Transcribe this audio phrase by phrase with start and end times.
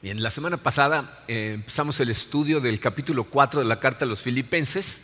[0.00, 4.08] Bien, la semana pasada eh, empezamos el estudio del capítulo 4 de la carta a
[4.08, 5.00] los filipenses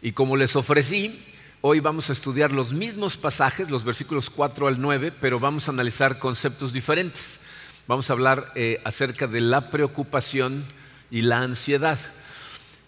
[0.00, 1.26] y como les ofrecí,
[1.60, 5.72] hoy vamos a estudiar los mismos pasajes, los versículos 4 al 9, pero vamos a
[5.72, 7.40] analizar conceptos diferentes.
[7.88, 10.64] Vamos a hablar eh, acerca de la preocupación
[11.10, 11.98] y la ansiedad.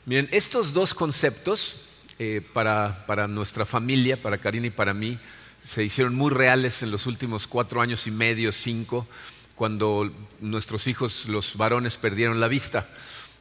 [0.07, 1.79] Miren, estos dos conceptos
[2.21, 5.19] eh, para, para nuestra familia, para Karina y para mí,
[5.65, 9.09] se hicieron muy reales en los últimos cuatro años y medio, cinco
[9.61, 10.11] cuando
[10.41, 12.89] nuestros hijos, los varones, perdieron la vista.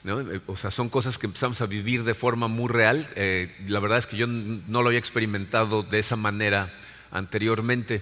[0.04, 3.10] Eh, o sea, son cosas que empezamos a vivir de forma muy real.
[3.16, 6.74] Eh, la verdad es que yo no lo había experimentado de esa manera
[7.10, 8.02] anteriormente.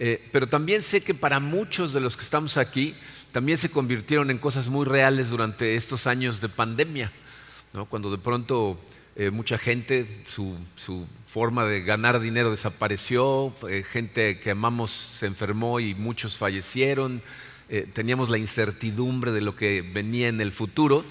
[0.00, 2.96] Eh, pero también sé que para muchos de los que estamos aquí,
[3.30, 7.12] también se convirtieron en cosas muy reales durante estos años de pandemia.
[7.88, 8.80] Cuando de pronto
[9.30, 13.52] mucha gente, su, su, forma de ganar dinero desapareció,
[13.90, 17.22] gente que amamos se enfermó y muchos fallecieron,
[17.68, 21.04] eh, teníamos la incertidumbre de lo que venía en el futuro.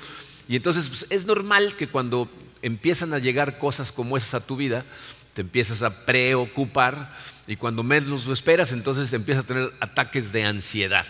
[0.48, 2.30] Y entonces pues, es normal que cuando
[2.62, 4.86] empiezan a llegar cosas como esas a tu vida,
[5.34, 7.14] te empiezas a preocupar
[7.46, 11.06] y cuando menos lo esperas, entonces empiezas a tener ataques de ansiedad.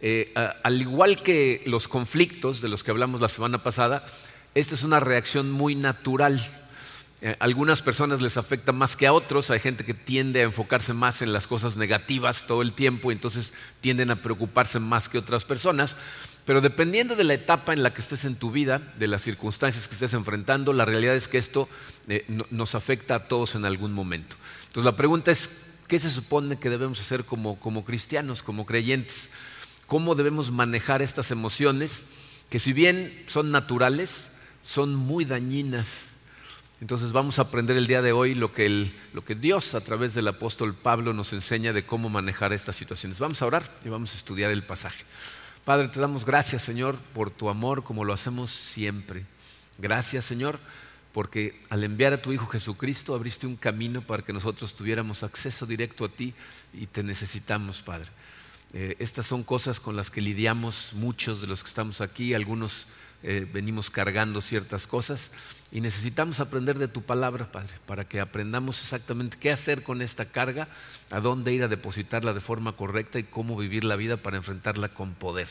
[0.00, 4.06] Eh, al igual que los conflictos de los que hablamos la semana pasada,
[4.54, 6.61] esta es una reacción muy natural
[7.24, 10.92] eh, algunas personas les afecta más que a otros, hay gente que tiende a enfocarse
[10.92, 15.18] más en las cosas negativas todo el tiempo y entonces tienden a preocuparse más que
[15.18, 15.96] otras personas,
[16.44, 19.86] pero dependiendo de la etapa en la que estés en tu vida, de las circunstancias
[19.86, 21.68] que estés enfrentando, la realidad es que esto
[22.08, 24.34] eh, nos afecta a todos en algún momento.
[24.64, 25.48] Entonces la pregunta es,
[25.86, 29.30] ¿qué se supone que debemos hacer como, como cristianos, como creyentes?
[29.86, 32.02] ¿Cómo debemos manejar estas emociones
[32.50, 34.26] que si bien son naturales,
[34.64, 36.06] son muy dañinas
[36.82, 40.14] entonces vamos a aprender el día de hoy lo que, lo que, Dios a través
[40.14, 43.20] del apóstol Pablo nos enseña de cómo manejar estas situaciones.
[43.20, 45.04] Vamos a orar y vamos a estudiar el pasaje.
[45.64, 49.24] Padre, te damos gracias Señor por tu amor como lo hacemos siempre.
[49.78, 50.58] Gracias Señor
[51.12, 55.66] porque al enviar a tu Hijo Jesucristo abriste un camino para que nosotros tuviéramos acceso
[55.66, 56.34] directo a ti
[56.74, 58.08] y te necesitamos Padre.
[58.72, 62.88] Eh, estas son cosas con las que lidiamos muchos de los que estamos aquí, algunos
[63.22, 65.30] eh, venimos cargando ciertas cosas
[65.72, 70.26] y necesitamos aprender de tu palabra, Padre, para que aprendamos exactamente qué hacer con esta
[70.26, 70.68] carga,
[71.10, 74.90] a dónde ir a depositarla de forma correcta y cómo vivir la vida para enfrentarla
[74.90, 75.48] con poder.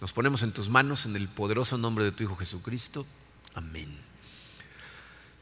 [0.00, 3.06] Nos ponemos en tus manos en el poderoso nombre de tu Hijo Jesucristo.
[3.54, 3.96] Amén.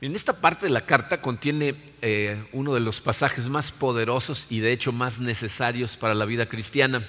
[0.02, 4.60] En esta parte de la carta contiene eh, uno de los pasajes más poderosos y
[4.60, 7.02] de hecho más necesarios para la vida cristiana.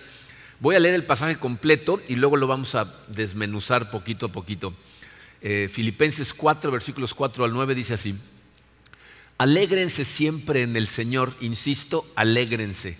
[0.61, 4.73] Voy a leer el pasaje completo y luego lo vamos a desmenuzar poquito a poquito.
[5.41, 8.15] Eh, Filipenses 4, versículos 4 al 9 dice así,
[9.37, 12.97] alégrense siempre en el Señor, insisto, alégrense,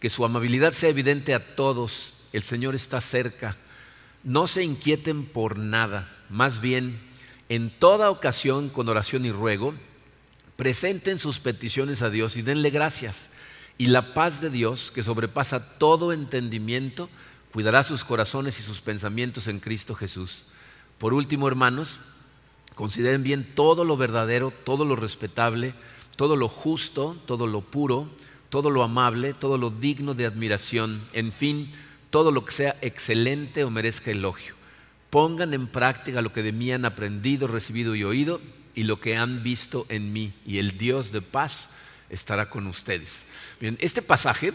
[0.00, 3.56] que su amabilidad sea evidente a todos, el Señor está cerca,
[4.22, 6.98] no se inquieten por nada, más bien,
[7.50, 9.74] en toda ocasión con oración y ruego,
[10.56, 13.28] presenten sus peticiones a Dios y denle gracias
[13.76, 17.10] y la paz de Dios, que sobrepasa todo entendimiento,
[17.52, 20.46] cuidará sus corazones y sus pensamientos en Cristo Jesús.
[21.04, 22.00] Por último, hermanos,
[22.74, 25.74] consideren bien todo lo verdadero, todo lo respetable,
[26.16, 28.08] todo lo justo, todo lo puro,
[28.48, 31.70] todo lo amable, todo lo digno de admiración, en fin,
[32.08, 34.54] todo lo que sea excelente o merezca elogio.
[35.10, 38.40] Pongan en práctica lo que de mí han aprendido, recibido y oído
[38.74, 41.68] y lo que han visto en mí, y el Dios de paz
[42.08, 43.26] estará con ustedes.
[43.60, 44.54] Bien, este pasaje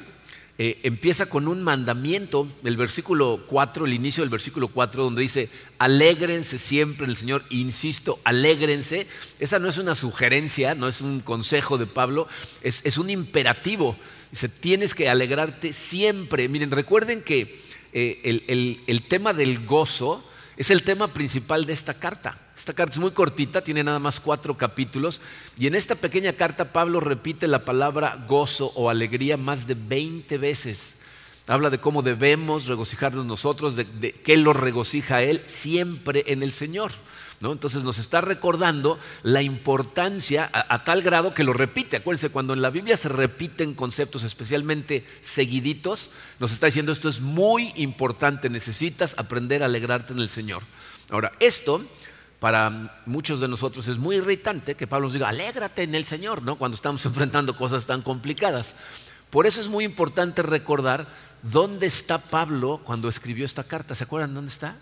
[0.62, 5.48] eh, empieza con un mandamiento, el versículo 4, el inicio del versículo 4, donde dice,
[5.78, 9.08] alégrense siempre en el Señor, insisto, alégrense.
[9.40, 12.28] Esa no es una sugerencia, no es un consejo de Pablo,
[12.62, 13.96] es, un imperativo.
[14.32, 16.50] Dice, tienes que alegrarte siempre.
[16.50, 17.62] Miren, recuerden que
[17.94, 22.38] eh, el tema del gozo es el tema principal de esta carta.
[22.60, 25.22] Esta carta es muy cortita, tiene nada más cuatro capítulos,
[25.58, 30.38] y en esta pequeña carta Pablo repite la palabra gozo o alegría más de 20
[30.38, 30.96] veces.
[31.48, 36.52] Habla de cómo debemos regocijarnos nosotros, de, de qué lo regocija Él siempre en el
[36.52, 36.92] Señor.
[37.42, 41.98] Entonces nos está recordando la importancia a, tal grado que lo repite.
[41.98, 47.22] Acuérdense, cuando en la Biblia se repiten conceptos especialmente seguiditos, nos está diciendo esto es
[47.22, 50.64] muy importante, necesitas aprender a alegrarte en el Señor.
[51.10, 51.86] Ahora, esto
[52.40, 56.42] para muchos de nosotros es muy irritante que Pablo nos diga, alégrate en el Señor,
[56.42, 56.58] ¿no?
[56.58, 58.76] Cuando estamos enfrentando cosas tan complicadas.
[59.30, 61.08] Por eso es muy importante recordar
[61.44, 63.94] dónde está Pablo cuando escribió esta carta.
[63.94, 64.76] ¿Se acuerdan dónde está?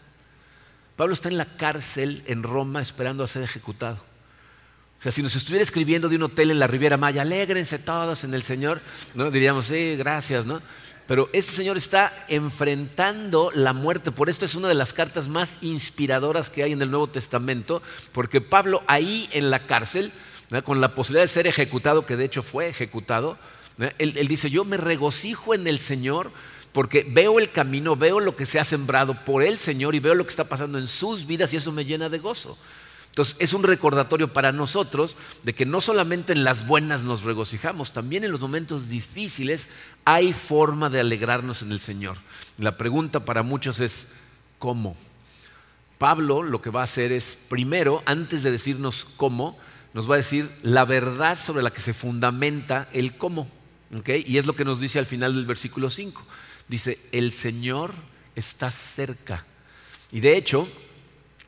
[0.96, 3.98] Pablo está en la cárcel en Roma esperando a ser ejecutado.
[5.00, 8.24] O sea, si nos estuviera escribiendo de un hotel en la Riviera Maya, alégrense todos
[8.24, 8.82] en el Señor,
[9.14, 9.30] ¿no?
[9.30, 10.60] diríamos, sí, gracias, ¿no?
[11.08, 14.12] Pero este Señor está enfrentando la muerte.
[14.12, 17.82] Por esto es una de las cartas más inspiradoras que hay en el Nuevo Testamento,
[18.12, 20.12] porque Pablo ahí en la cárcel,
[20.66, 23.38] con la posibilidad de ser ejecutado, que de hecho fue ejecutado,
[24.00, 26.32] él, dice, yo me regocijo en el Señor
[26.72, 30.16] porque veo el camino, veo lo que se ha sembrado por el Señor y veo
[30.16, 32.58] lo que está pasando en sus vidas y eso me llena de gozo.
[33.18, 37.92] Entonces es un recordatorio para nosotros de que no solamente en las buenas nos regocijamos,
[37.92, 39.70] también en los momentos difíciles
[40.06, 42.18] hay forma de alegrarnos en el Señor.
[42.60, 44.10] La pregunta para muchos es,
[44.60, 44.96] ¿cómo?
[45.98, 49.58] Pablo lo que va a hacer es, primero, antes de decirnos cómo,
[49.96, 53.50] nos va a decir la verdad sobre la que se fundamenta el cómo.
[54.06, 56.24] Y es lo que nos dice al final del versículo 5.
[56.68, 57.96] Dice, el Señor
[58.36, 59.44] está cerca.
[60.12, 60.70] Y de hecho,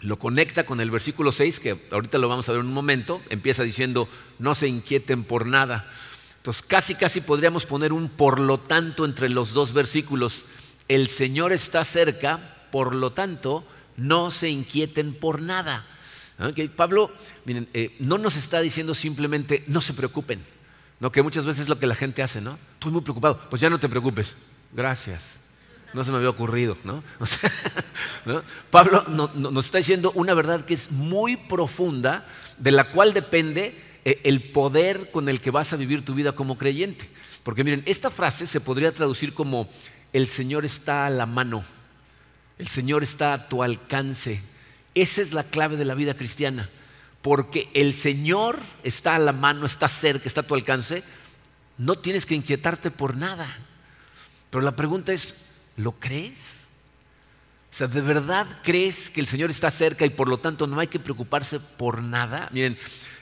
[0.02, 3.22] lo conecta con el versículo 6, que ahorita lo vamos a ver en un momento,
[3.30, 4.08] empieza diciendo,
[4.38, 5.92] no se inquieten por nada.
[6.38, 10.46] Entonces, casi, casi podríamos poner un por lo tanto entre los dos versículos.
[10.88, 13.66] El Señor está cerca, por lo tanto,
[13.98, 15.86] no se inquieten por nada.
[16.78, 17.12] Pablo,
[17.44, 20.42] miren, eh, no nos está diciendo simplemente, no se preocupen,
[21.02, 21.12] ¿no?
[21.12, 22.58] que muchas veces es lo que la gente hace, ¿no?
[22.76, 24.38] Estoy muy preocupado, pues ya no te preocupes,
[24.72, 25.42] gracias.
[25.94, 27.04] No se me había ocurrido, ¿no?
[28.72, 32.26] Pablo nos está diciendo una verdad que es muy profunda,
[32.58, 33.76] de la cual depende
[34.06, 37.10] eh, el poder con el que vas a vivir tu vida como creyente.
[37.44, 39.70] Porque miren, esta frase se podría traducir como
[40.14, 41.64] el Señor está a la mano,
[42.58, 44.42] el Señor está a tu alcance.
[44.94, 46.70] Esa es la clave de la vida cristiana.
[47.22, 51.04] Porque el Señor está a la mano, está cerca, está a tu alcance,
[51.78, 53.58] no tienes que inquietarte por nada.
[54.50, 55.46] Pero la pregunta es,
[55.80, 56.60] ¿Lo crees?
[57.72, 60.78] O sea, ¿de verdad crees que el Señor está cerca y por lo tanto no
[60.82, 62.50] hay que preocuparse por nada?
[62.52, 62.78] Miren,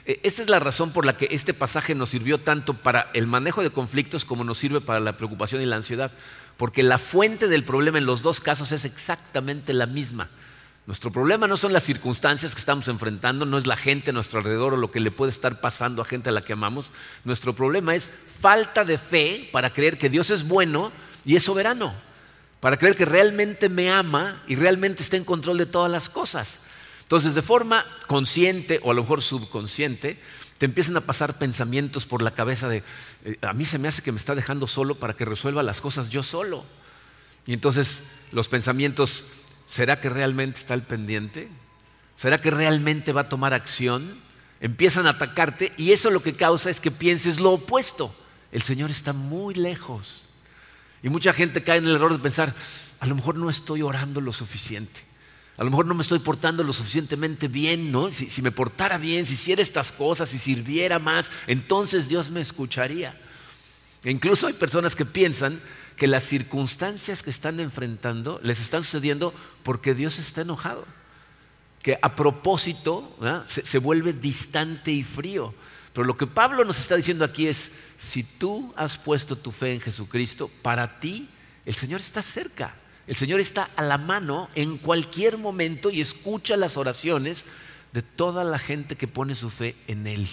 [0.08, 3.28] e, esa es la razón por la que este pasaje nos sirvió tanto para el
[3.28, 6.12] manejo de conflictos como nos sirve para la preocupación y la ansiedad,
[6.58, 10.28] porque la fuente del problema en los dos casos es exactamente la misma.
[10.88, 14.40] Nuestro problema no son las circunstancias que estamos enfrentando, no es la gente a nuestro
[14.40, 16.90] alrededor o lo que le puede estar pasando a gente a la que amamos.
[17.24, 18.12] Nuestro problema es
[18.42, 20.92] falta de fe para creer que Dios es bueno
[21.24, 22.07] y es soberano
[22.60, 26.60] para creer que realmente me ama y realmente está en control de todas las cosas.
[27.04, 30.20] Entonces, de forma consciente o a lo mejor subconsciente,
[30.58, 32.84] te empiezan a pasar pensamientos por la cabeza de,
[33.26, 35.82] eh, a mí se me hace que me está dejando solo para que resuelva las
[35.82, 36.66] cosas yo solo.
[37.46, 38.02] Y entonces
[38.32, 39.24] los pensamientos,
[39.68, 41.50] ¿será que realmente está al pendiente?
[42.16, 44.20] ¿Será que realmente va a tomar acción?
[44.60, 48.14] Empiezan a atacarte y eso lo que causa es que pienses lo opuesto.
[48.52, 50.27] El Señor está muy lejos.
[51.08, 52.54] Y mucha gente cae en el error de pensar,
[53.00, 55.00] a lo mejor no estoy orando lo suficiente.
[55.56, 58.12] A lo mejor no me estoy portando lo suficientemente bien, ¿no?
[58.12, 63.18] Si, me portara bien, si hiciera estas cosas, si sirviera más, entonces Dios me escucharía.
[64.04, 65.62] E incluso hay personas que piensan
[65.96, 69.34] que las circunstancias que están enfrentando les están sucediendo
[69.64, 70.86] porque Dios está enojado.
[71.82, 75.56] Que a propósito se vuelve distante y frío.
[75.98, 79.74] Pero lo que Pablo nos está diciendo aquí es, si tú has puesto tu fe
[79.74, 81.28] en Jesucristo, para ti
[81.66, 82.76] el Señor está cerca.
[83.08, 87.46] El Señor está a la mano en cualquier momento y escucha las oraciones
[87.94, 90.30] de toda la gente que pone su fe en Él.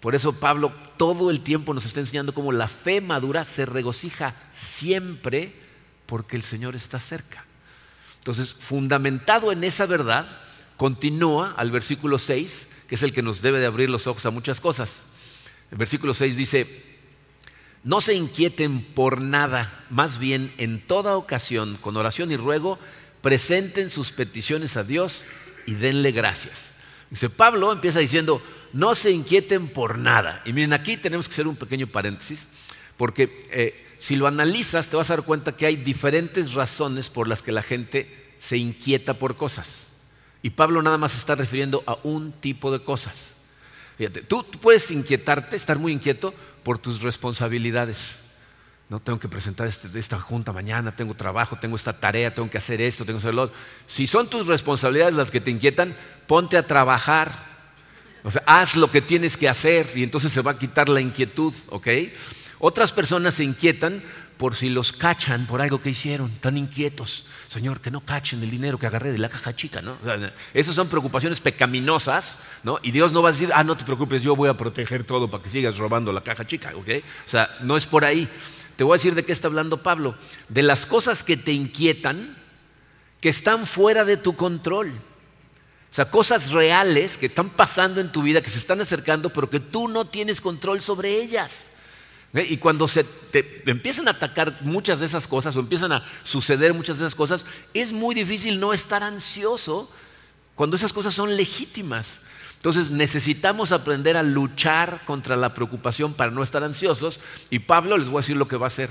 [0.00, 4.36] Por eso Pablo todo el tiempo nos está enseñando cómo la fe madura se regocija
[4.52, 5.54] siempre
[6.04, 7.46] porque el Señor está cerca.
[8.18, 10.28] Entonces, fundamentado en esa verdad,
[10.76, 14.30] continúa al versículo 6 que es el que nos debe de abrir los ojos a
[14.30, 15.00] muchas cosas.
[15.70, 16.84] El versículo 6 dice,
[17.82, 22.78] no se inquieten por nada, más bien en toda ocasión, con oración y ruego,
[23.22, 25.24] presenten sus peticiones a Dios
[25.66, 26.72] y denle gracias.
[27.10, 30.42] Dice Pablo, empieza diciendo, no se inquieten por nada.
[30.44, 32.46] Y miren, aquí tenemos que hacer un pequeño paréntesis,
[32.96, 37.28] porque eh, si lo analizas te vas a dar cuenta que hay diferentes razones por
[37.28, 39.85] las que la gente se inquieta por cosas.
[40.46, 43.34] Y Pablo nada más está refiriendo a un tipo de cosas.
[43.98, 48.14] Fíjate, tú, puedes inquietarte, estar muy inquieto por tus responsabilidades.
[48.88, 52.58] No tengo que presentar este, esta junta mañana, tengo trabajo, tengo esta tarea, tengo que
[52.58, 53.50] hacer esto, tengo que hacer lo.
[53.88, 55.96] Si son tus responsabilidades las que te inquietan,
[56.28, 57.32] ponte a trabajar.
[58.46, 61.88] Haz lo que tienes que hacer y entonces se va a quitar la inquietud, ¿ok?
[62.60, 64.00] Otras personas se inquietan
[64.36, 67.24] por si los cachan por algo que hicieron, tan inquietos.
[67.48, 69.96] Señor, que no cachen el dinero que agarré de la caja chica, ¿no?
[70.52, 72.78] esas son preocupaciones pecaminosas, ¿no?
[72.82, 75.30] Y Dios no va a decir, ah, no te preocupes, yo voy a proteger todo
[75.30, 76.88] para que sigas robando la caja chica, ¿ok?
[77.24, 78.28] O sea, no es por ahí.
[78.76, 80.16] Te voy a decir de qué está hablando Pablo.
[80.48, 82.36] De las cosas que te inquietan,
[83.20, 84.88] que están fuera de tu control.
[85.90, 89.48] O sea, cosas reales que están pasando en tu vida, que se están acercando, pero
[89.48, 91.64] que tú no tienes control sobre ellas.
[92.36, 92.46] ¿Eh?
[92.50, 93.06] Y cuando se
[93.64, 97.46] empiezan a atacar muchas de esas cosas o empiezan a suceder muchas de esas cosas,
[97.72, 99.90] es muy difícil no estar ansioso
[100.54, 102.20] cuando esas cosas son legítimas.
[102.56, 107.20] Entonces necesitamos aprender a luchar contra la preocupación para no estar ansiosos.
[107.48, 108.90] Y Pablo les voy a decir lo que va a hacer.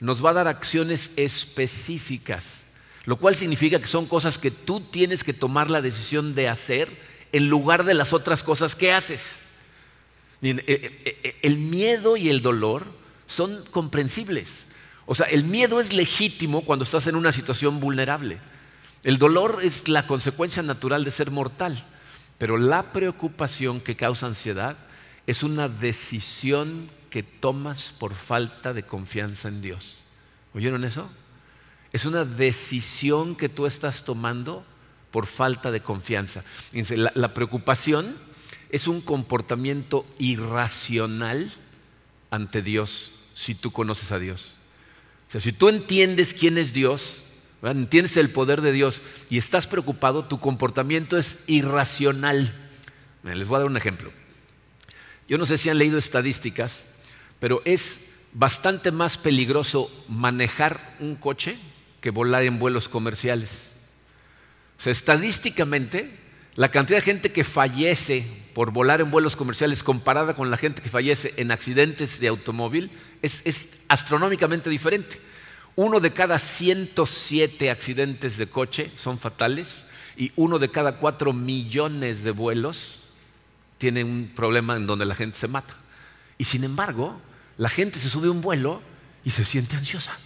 [0.00, 2.62] Nos va a dar acciones específicas,
[3.04, 6.96] lo cual significa que son cosas que tú tienes que tomar la decisión de hacer
[7.32, 9.40] en lugar de las otras cosas que haces.
[10.42, 12.86] Eh, eh, eh, el miedo y el dolor
[13.26, 14.66] son comprensibles.
[15.06, 18.38] O sea, el miedo es legítimo cuando estás en una situación vulnerable.
[19.04, 21.86] El dolor es la consecuencia natural de ser mortal.
[22.36, 24.76] Pero la preocupación que causa ansiedad
[25.26, 30.04] es una decisión que tomas por falta de confianza en Dios.
[30.54, 31.10] ¿Oyeron eso?
[31.92, 34.64] Es una decisión que tú estás tomando
[35.10, 36.44] por falta de confianza.
[36.72, 38.16] La, la preocupación
[38.70, 41.52] es un comportamiento irracional
[42.30, 44.56] ante Dios si tú conoces a Dios.
[45.28, 47.24] O sea, si tú entiendes quién es Dios,
[47.62, 52.54] entiendes el poder de Dios y estás preocupado, tu comportamiento es irracional.
[53.22, 54.12] Les voy a dar un ejemplo.
[55.28, 56.84] Yo no sé si han leído estadísticas,
[57.38, 61.58] pero es bastante más peligroso manejar un coche
[62.00, 63.68] que volar en vuelos comerciales.
[64.78, 66.16] O sea, estadísticamente,
[66.54, 68.26] la cantidad de gente que fallece
[68.58, 72.90] por volar en vuelos comerciales comparada con la gente que fallece en accidentes de automóvil
[73.22, 75.20] es, es astronómicamente diferente.
[75.76, 79.86] Uno de cada 107 accidentes de coche son fatales
[80.16, 83.02] y uno de cada cuatro millones de vuelos
[83.78, 85.76] tiene un problema en donde la gente se mata.
[86.36, 87.16] Y sin embargo,
[87.58, 88.82] la gente se sube a un vuelo
[89.24, 90.18] y se siente ansiosa.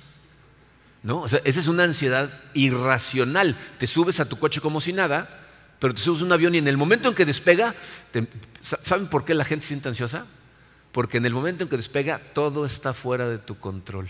[1.02, 1.26] ¿No?
[1.26, 3.58] esa es una ansiedad irracional.
[3.76, 5.41] Te subes a tu coche como si nada,
[5.82, 7.74] pero te subes un avión y en el momento en que despega,
[8.60, 10.26] ¿saben por qué la gente se siente ansiosa?
[10.92, 14.08] Porque en el momento en que despega, todo está fuera de tu control.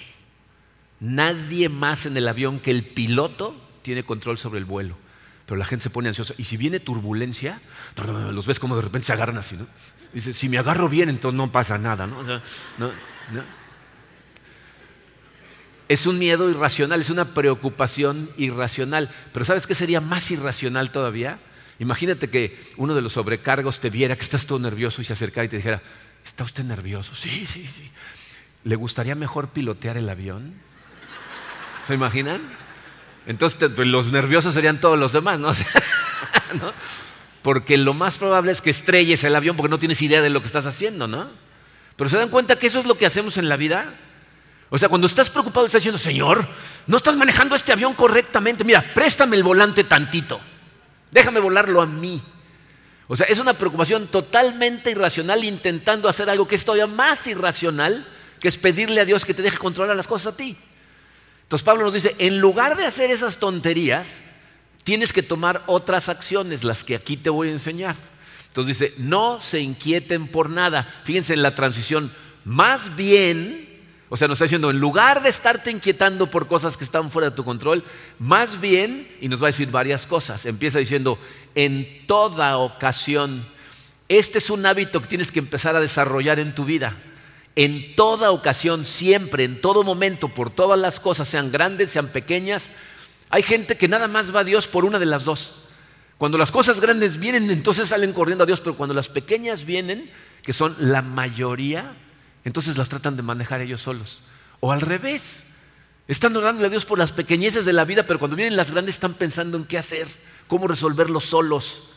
[1.01, 4.97] Nadie más en el avión que el piloto tiene control sobre el vuelo.
[5.47, 6.35] Pero la gente se pone ansiosa.
[6.37, 7.63] Y si viene turbulencia,
[8.33, 9.67] los ves como de repente se agarran así, ¿no?
[10.13, 12.19] Dice, si me agarro bien, entonces no pasa nada, ¿no?
[15.89, 19.11] Es un miedo irracional, es una preocupación irracional.
[19.33, 21.39] Pero ¿sabes qué sería más irracional todavía?
[21.83, 25.47] Imagínate que uno de los sobrecargos te viera que estás todo nervioso y se acercara
[25.47, 25.83] y te dijera,
[26.25, 27.17] ¿está usted nervioso?
[27.17, 27.91] Sí, sí, sí.
[28.63, 30.55] ¿Le gustaría mejor pilotear el avión?
[31.85, 32.41] ¿Se imaginan?
[33.27, 35.41] Entonces pues, los nerviosos serían todos los demás,
[36.61, 36.73] ¿no?
[37.43, 40.41] Porque lo más probable es que estrelles el avión porque no tienes idea de lo
[40.41, 41.31] que estás haciendo, ¿no?
[41.97, 43.93] Pero se dan cuenta que eso es lo que hacemos en la vida.
[44.71, 46.49] O sea, cuando estás preocupado estás diciendo, Señor,
[46.87, 48.63] no estás manejando este avión correctamente.
[48.63, 50.41] Mira, préstame el volante tantito.
[51.13, 52.21] Déjame volarlo a mí.
[53.07, 58.07] O sea, es una preocupación totalmente irracional intentando hacer algo que es todavía más irracional,
[58.41, 60.57] que es pedirle a Dios que te deje controlar las cosas a ti.
[61.43, 64.23] Entonces Pablo nos dice, en lugar de hacer esas tonterías,
[64.85, 67.95] tienes que tomar otras acciones, las que aquí te voy a enseñar.
[68.49, 70.89] Entonces dice, no se inquieten por nada.
[71.05, 72.11] Fíjense en la transición,
[72.45, 73.72] más bien,
[74.13, 77.31] o sea, nos está diciendo, en lugar de estarte inquietando por cosas que están fuera
[77.31, 77.83] de tu control,
[78.19, 81.19] más bien, y nos va a decir varias cosas, empieza diciendo,
[81.55, 83.47] en toda ocasión,
[84.09, 86.95] este es un hábito que tienes que empezar a desarrollar en tu vida
[87.57, 92.71] en toda ocasión, siempre, en todo momento, por todas las cosas, sean grandes, sean pequeñas.
[93.31, 95.57] Hay gente que nada más va a Dios por una de las dos.
[96.19, 100.11] Cuando las cosas grandes vienen, entonces salen corriendo a Dios, pero cuando las pequeñas vienen,
[100.43, 101.95] que son la mayoría,
[102.45, 104.23] entonces las tratan de manejar ellos solos.
[104.61, 105.45] O al revés,
[106.09, 108.97] están orando a Dios por las pequeñeces de la vida, pero cuando vienen las grandes
[108.97, 110.09] están pensando en qué hacer,
[110.49, 111.91] cómo resolverlo solos.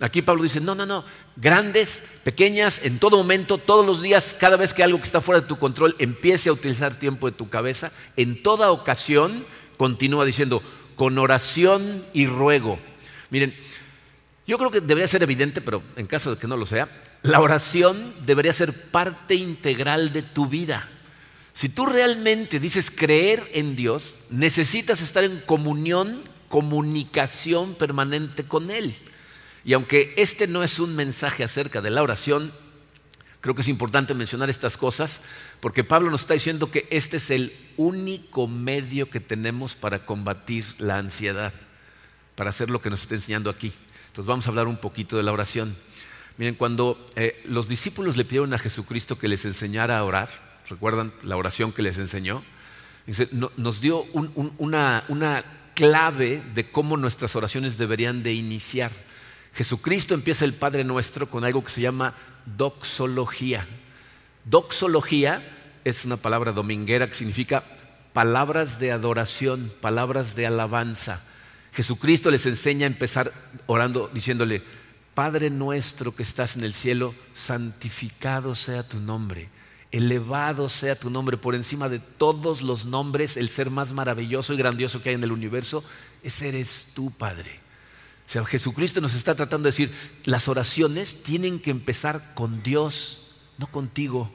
[0.00, 1.04] Aquí Pablo dice, no, no, no,
[1.36, 5.40] grandes, pequeñas, en todo momento, todos los días, cada vez que algo que está fuera
[5.40, 9.44] de tu control empiece a utilizar tiempo de tu cabeza, en toda ocasión,
[9.76, 10.62] continúa diciendo,
[10.94, 12.78] con oración y ruego.
[13.30, 13.56] Miren,
[14.46, 16.88] yo creo que debería ser evidente, pero en caso de que no lo sea,
[17.22, 20.88] la oración debería ser parte integral de tu vida.
[21.52, 28.94] Si tú realmente dices creer en Dios, necesitas estar en comunión, comunicación permanente con Él.
[29.64, 32.52] Y aunque este no es un mensaje acerca de la oración,
[33.40, 35.20] creo que es importante mencionar estas cosas
[35.60, 40.64] porque Pablo nos está diciendo que este es el único medio que tenemos para combatir
[40.78, 41.52] la ansiedad,
[42.36, 43.72] para hacer lo que nos está enseñando aquí.
[44.06, 45.76] Entonces vamos a hablar un poquito de la oración.
[46.38, 50.30] Miren, cuando eh, los discípulos le pidieron a Jesucristo que les enseñara a orar,
[50.70, 52.42] ¿recuerdan la oración que les enseñó?
[53.56, 54.02] nos dio
[54.58, 55.42] una, una
[55.74, 58.92] clave de cómo nuestras oraciones deberían de iniciar.
[59.54, 62.14] Jesucristo empieza el Padre Nuestro con algo que se llama
[62.44, 63.66] doxología.
[64.44, 65.42] Doxología
[65.84, 67.64] es una palabra dominguera que significa
[68.12, 71.22] palabras de adoración, palabras de alabanza.
[71.72, 73.32] Jesucristo les enseña a empezar
[73.66, 74.62] orando, diciéndole,
[75.18, 79.48] Padre nuestro que estás en el cielo, santificado sea tu nombre,
[79.90, 84.58] elevado sea tu nombre por encima de todos los nombres, el ser más maravilloso y
[84.58, 85.82] grandioso que hay en el universo,
[86.22, 87.58] ese eres tú, Padre.
[88.28, 93.32] O sea, Jesucristo nos está tratando de decir, las oraciones tienen que empezar con Dios,
[93.58, 94.32] no contigo.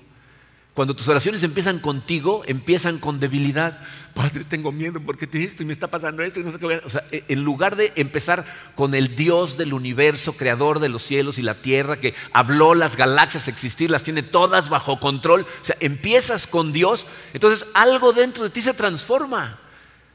[0.74, 3.80] Cuando tus oraciones empiezan contigo, empiezan con debilidad.
[4.16, 6.82] Padre, tengo miedo porque te esto y me está pasando esto y no sé qué.
[6.84, 11.04] O sea, e, en lugar de empezar con el Dios del universo, creador de los
[11.04, 15.46] cielos y la tierra, que habló las galaxias existir, las tiene todas bajo control.
[15.62, 19.60] O sea, empiezas con Dios, entonces algo dentro de ti se transforma.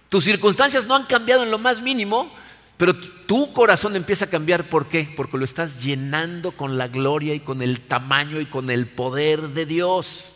[0.09, 2.35] Tus circunstancias no han cambiado en lo más mínimo,
[2.77, 4.69] pero tu corazón empieza a cambiar.
[4.69, 5.09] ¿Por qué?
[5.17, 9.51] Porque lo estás llenando con la gloria y con el tamaño y con el poder
[9.51, 10.35] de Dios.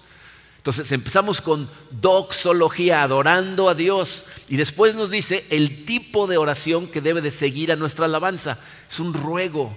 [0.62, 4.26] Entonces empezamos con doxología, adorando a Dios.
[4.48, 8.60] Y después nos dice el tipo de oración que debe de seguir a nuestra alabanza.
[8.88, 9.76] Es un ruego.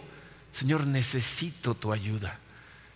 [0.51, 2.39] Señor, necesito tu ayuda.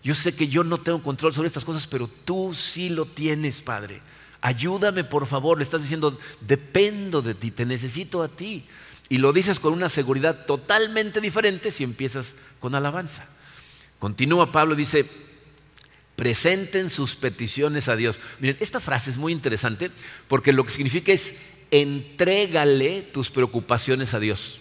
[0.03, 3.63] Yo sé que yo no tengo control sobre estas cosas, pero tú sí lo tienes,
[3.63, 4.03] Padre.
[4.39, 5.57] Ayúdame, por favor.
[5.57, 8.65] Le estás diciendo, dependo de ti, te necesito a ti.
[9.09, 13.25] Y lo dices con una seguridad totalmente diferente si empiezas con alabanza.
[13.97, 15.09] Continúa Pablo, dice,
[16.19, 18.19] presenten sus peticiones a Dios.
[18.41, 19.89] Miren, esta frase es muy interesante
[20.27, 21.33] porque lo que significa es
[21.71, 24.59] entrégale tus preocupaciones a Dios.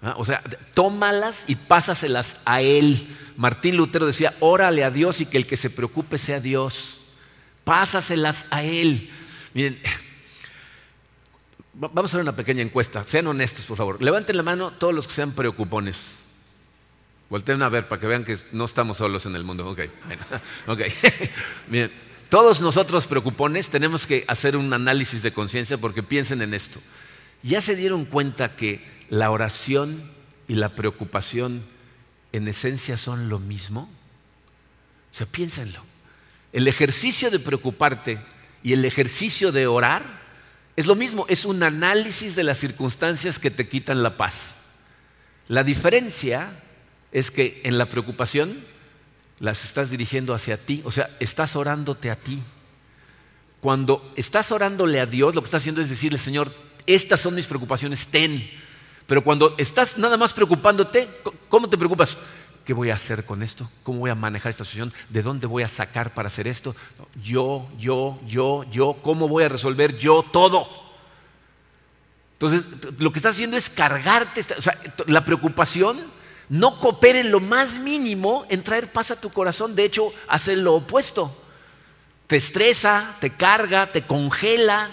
[0.00, 0.14] ¿Ah?
[0.16, 3.08] O sea, tómalas y pásaselas a Él.
[3.36, 7.00] Martín Lutero decía, órale a Dios y que el que se preocupe sea Dios.
[7.64, 9.10] Pásaselas a Él.
[9.54, 9.76] Miren,
[11.72, 13.02] Vamos a hacer una pequeña encuesta.
[13.02, 14.00] Sean honestos, por favor.
[14.02, 16.19] Levanten la mano todos los que sean preocupones.
[17.30, 19.66] Volteen a ver para que vean que no estamos solos en el mundo.
[19.68, 19.82] Ok,
[21.68, 21.90] Bien,
[22.28, 26.80] todos nosotros preocupones tenemos que hacer un análisis de conciencia porque piensen en esto.
[27.44, 30.10] ¿Ya se dieron cuenta que la oración
[30.48, 31.64] y la preocupación
[32.32, 33.88] en esencia son lo mismo?
[35.12, 35.84] O sea, piénsenlo.
[36.52, 38.20] El ejercicio de preocuparte
[38.64, 40.20] y el ejercicio de orar
[40.74, 44.56] es lo mismo, es un análisis de las circunstancias que te quitan la paz.
[45.46, 46.52] La diferencia
[47.12, 48.64] es que en la preocupación
[49.38, 52.42] las estás dirigiendo hacia ti, o sea, estás orándote a ti.
[53.60, 56.54] Cuando estás orándole a Dios, lo que estás haciendo es decirle, Señor,
[56.86, 58.50] estas son mis preocupaciones, ten.
[59.06, 61.08] Pero cuando estás nada más preocupándote,
[61.48, 62.18] ¿cómo te preocupas?
[62.64, 63.68] ¿Qué voy a hacer con esto?
[63.82, 64.92] ¿Cómo voy a manejar esta situación?
[65.08, 66.76] ¿De dónde voy a sacar para hacer esto?
[67.22, 70.68] Yo, yo, yo, yo, ¿cómo voy a resolver yo todo?
[72.34, 72.68] Entonces,
[72.98, 75.98] lo que estás haciendo es cargarte, o sea, la preocupación
[76.50, 80.56] no coopera en lo más mínimo en traer paz a tu corazón, de hecho, hace
[80.56, 81.34] lo opuesto.
[82.26, 84.90] Te estresa, te carga, te congela,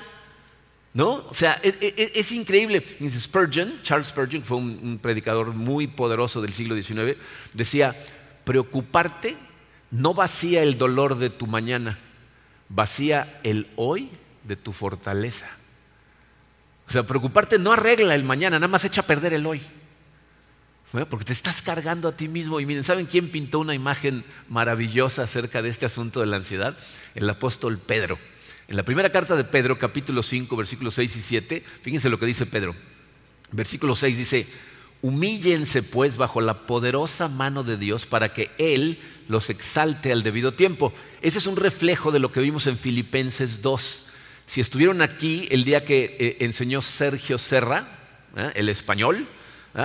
[0.93, 1.25] ¿No?
[1.29, 2.83] O sea, es, increíble.
[3.19, 7.15] Spurgeon, Charles Spurgeon, fue un, predicador muy poderoso del siglo XIX,
[7.53, 7.95] decía,
[8.43, 9.37] preocuparte
[9.91, 11.99] no vacía el dolor de tu mañana,
[12.67, 14.09] vacía el hoy
[14.43, 15.47] de tu fortaleza.
[16.87, 19.61] O sea, preocuparte no arregla el mañana, nada más echa a perder el hoy.
[20.91, 22.59] Porque te estás cargando a ti mismo.
[22.59, 26.77] Y miren, ¿saben quién pintó una imagen maravillosa acerca de este asunto de la ansiedad?
[27.13, 28.17] El apóstol Pedro.
[28.67, 32.25] En la primera carta de Pedro, capítulo 5, versículos 6 y 7, fíjense lo que
[32.25, 32.75] dice Pedro.
[33.51, 34.47] Versículo 6 dice,
[35.01, 40.53] humíllense pues bajo la poderosa mano de Dios para que Él los exalte al debido
[40.53, 40.93] tiempo.
[41.21, 44.05] Ese es un reflejo de lo que vimos en Filipenses 2.
[44.47, 47.99] Si estuvieron aquí el día que eh, enseñó Sergio Serra,
[48.35, 48.51] ¿eh?
[48.55, 49.27] el español,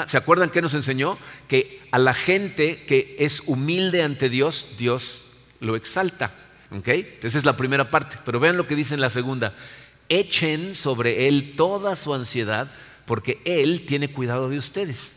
[0.06, 1.18] ¿se acuerdan que nos enseñó?
[1.48, 5.28] Que a la gente que es humilde ante Dios, Dios
[5.60, 6.32] lo exalta.
[6.70, 8.16] Entonces es la primera parte.
[8.24, 9.54] Pero vean lo que dice en la segunda.
[10.08, 12.70] Echen sobre Él toda su ansiedad
[13.04, 15.16] porque Él tiene cuidado de ustedes.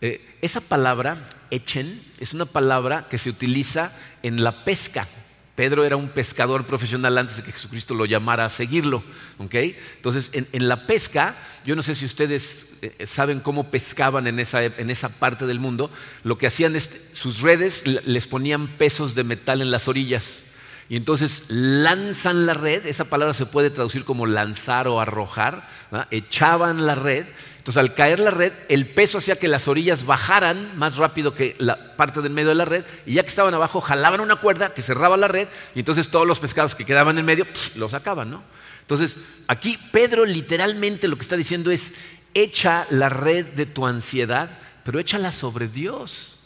[0.00, 5.08] Eh, esa palabra, echen, es una palabra que se utiliza en la pesca.
[5.54, 9.04] Pedro era un pescador profesional antes de que Jesucristo lo llamara a seguirlo.
[9.38, 14.64] Entonces, en, la pesca, yo no sé si ustedes eh, saben cómo pescaban en esa,
[14.64, 15.90] en esa, parte del mundo,
[16.24, 20.44] lo que hacían es, sus redes les ponían pesos de metal en las orillas
[20.88, 25.66] y entonces lanzan la red, esa palabra se puede traducir como lanzar o arrojar,
[26.10, 27.26] echaban la red,
[27.64, 31.56] entonces al caer la red, el peso hacía que las orillas bajaran más rápido que
[31.58, 34.74] la parte del medio de la red, y ya que estaban abajo, jalaban una cuerda
[34.74, 38.30] que cerraba la red, y entonces todos los pescados que quedaban en medio, los sacaban,
[38.30, 38.42] ¿no?
[38.82, 39.16] Entonces,
[39.48, 41.92] aquí Pedro literalmente lo que está diciendo es,
[42.34, 46.36] echa la red de tu ansiedad pero échala sobre Dios.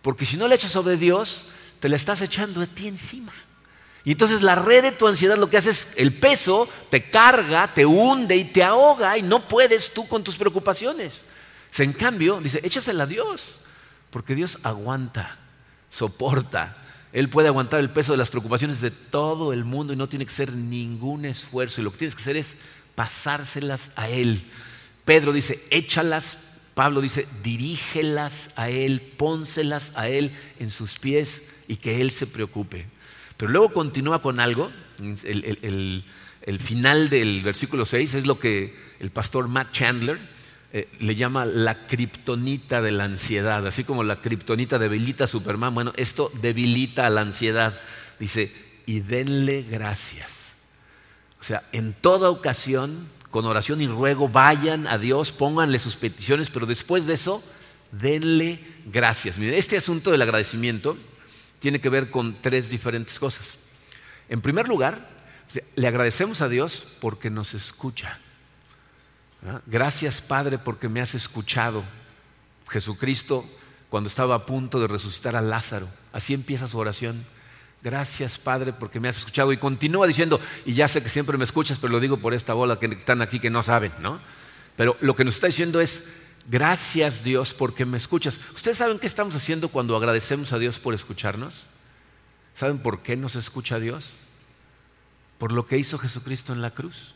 [0.00, 1.46] Porque si no la echas sobre Dios,
[1.80, 3.32] te la estás echando a ti encima.
[4.04, 7.74] Y entonces la red de tu ansiedad lo que hace es el peso te carga,
[7.74, 11.24] te hunde y te ahoga y no puedes tú con tus preocupaciones.
[11.78, 13.58] en cambio, dice, échasela a Dios,
[14.10, 15.38] porque Dios aguanta,
[15.90, 16.76] soporta.
[17.12, 20.24] Él puede aguantar el peso de las preocupaciones de todo el mundo y no tiene
[20.24, 21.80] que hacer ningún esfuerzo.
[21.80, 22.54] Y lo que tienes que hacer es
[22.94, 24.44] pasárselas a Él.
[25.04, 26.38] Pedro dice, échalas.
[26.74, 32.26] Pablo dice, dirígelas a Él, pónselas a Él en sus pies y que Él se
[32.26, 32.86] preocupe.
[33.40, 36.04] Pero luego continúa con algo, el,
[36.58, 40.18] final del versículo 6 es lo que el pastor Matt Chandler
[40.74, 45.74] eh, le llama la kriptonita de la ansiedad, así como la kriptonita debilita a Superman,
[45.74, 47.80] bueno, esto debilita a la ansiedad.
[48.18, 48.52] Dice,
[48.84, 50.54] y denle gracias.
[51.40, 56.50] O sea, en toda ocasión, con oración y ruego, vayan a Dios, pónganle sus peticiones,
[56.50, 57.42] pero después de eso,
[57.90, 59.38] denle gracias.
[59.38, 60.98] Miren, este asunto del agradecimiento
[61.60, 63.58] tiene que ver con tres diferentes cosas.
[64.28, 65.08] En primer lugar,
[65.76, 68.18] le agradecemos a Dios porque nos escucha.
[69.66, 71.84] Gracias Padre porque me has escuchado.
[72.68, 73.48] Jesucristo
[73.88, 75.88] cuando estaba a punto de resucitar a Lázaro.
[76.12, 77.26] Así empieza su oración.
[77.82, 79.52] Gracias Padre porque me has escuchado.
[79.52, 82.54] Y continúa diciendo, y ya sé que siempre me escuchas, pero lo digo por esta
[82.54, 84.20] bola que están aquí que no saben, ¿no?
[84.76, 86.04] Pero lo que nos está diciendo es,
[86.48, 88.40] Gracias Dios porque me escuchas.
[88.54, 91.66] ¿Ustedes saben qué estamos haciendo cuando agradecemos a Dios por escucharnos?
[92.54, 94.16] ¿Saben por qué nos escucha Dios?
[95.38, 97.14] Por lo que hizo Jesucristo en la cruz.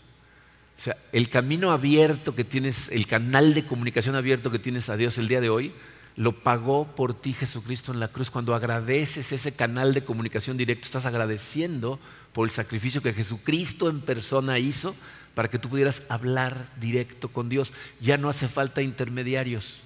[0.78, 4.96] O sea, el camino abierto que tienes, el canal de comunicación abierto que tienes a
[4.96, 5.72] Dios el día de hoy,
[6.16, 8.30] lo pagó por ti Jesucristo en la cruz.
[8.30, 11.98] Cuando agradeces ese canal de comunicación directo, estás agradeciendo
[12.32, 14.94] por el sacrificio que Jesucristo en persona hizo
[15.34, 17.72] para que tú pudieras hablar directo con Dios.
[18.00, 19.82] Ya no hace falta intermediarios.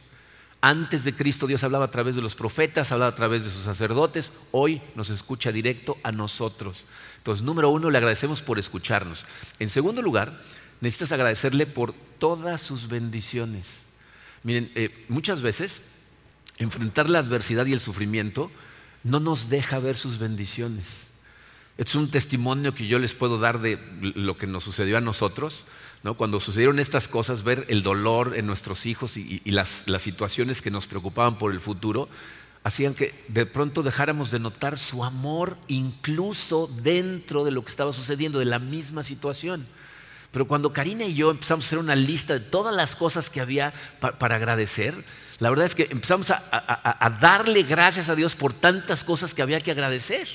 [0.61, 3.63] Antes de Cristo Dios hablaba a través de los profetas, hablaba a través de sus
[3.63, 6.85] sacerdotes, hoy nos escucha directo a nosotros.
[7.19, 9.25] Entonces, número uno, le agradecemos por escucharnos.
[9.61, 10.43] En segundo lugar,
[10.81, 13.85] necesitas agradecerle por todas sus bendiciones.
[14.43, 15.83] Miren, eh, muchas veces
[16.59, 18.51] enfrentar la adversidad y el sufrimiento
[19.05, 21.08] no nos deja ver sus bendiciones.
[21.79, 25.64] Es un testimonio que yo les puedo dar de lo que nos sucedió a nosotros.
[26.03, 26.14] ¿no?
[26.14, 30.73] Cuando sucedieron estas cosas, ver el dolor en nuestros hijos y, las, las, situaciones que
[30.73, 32.09] nos preocupaban por el futuro,
[32.64, 37.93] hacían que de pronto dejáramos de notar su amor incluso dentro de lo que estaba
[37.93, 39.64] sucediendo, de la misma situación.
[40.33, 43.41] Pero cuando Karina y yo empezamos a hacer una lista de todas las cosas que
[43.41, 45.05] había para agradecer,
[45.38, 49.61] la verdad es que empezamos a darle gracias a Dios por tantas cosas que había
[49.61, 50.29] que agradecer.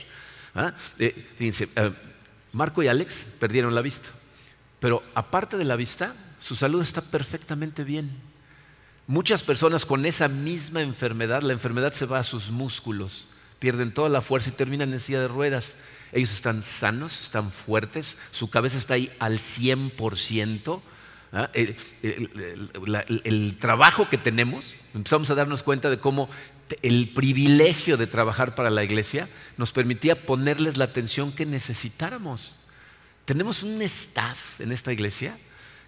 [0.55, 0.73] ¿Ah?
[0.99, 1.93] Eh, fíjense, eh,
[2.51, 4.09] Marco y Alex perdieron la vista,
[4.79, 8.11] pero aparte de la vista, su salud está perfectamente bien.
[9.07, 13.27] Muchas personas con esa misma enfermedad, la enfermedad se va a sus músculos,
[13.59, 15.75] pierden toda la fuerza y terminan en silla de ruedas.
[16.11, 20.81] Ellos están sanos, están fuertes, su cabeza está ahí al 100%.
[21.33, 21.49] ¿ah?
[21.53, 26.29] el, trabajo que tenemos, empezamos a darnos cuenta de cómo
[26.81, 32.55] el privilegio de trabajar para la iglesia nos permitía ponerles la atención que necesitáramos.
[33.25, 35.37] Tenemos un staff en esta iglesia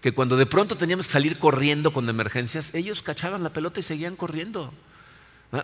[0.02, 3.84] que cuando de pronto teníamos que salir corriendo con emergencias, ellos cachaban la pelota y
[3.84, 4.74] seguían corriendo.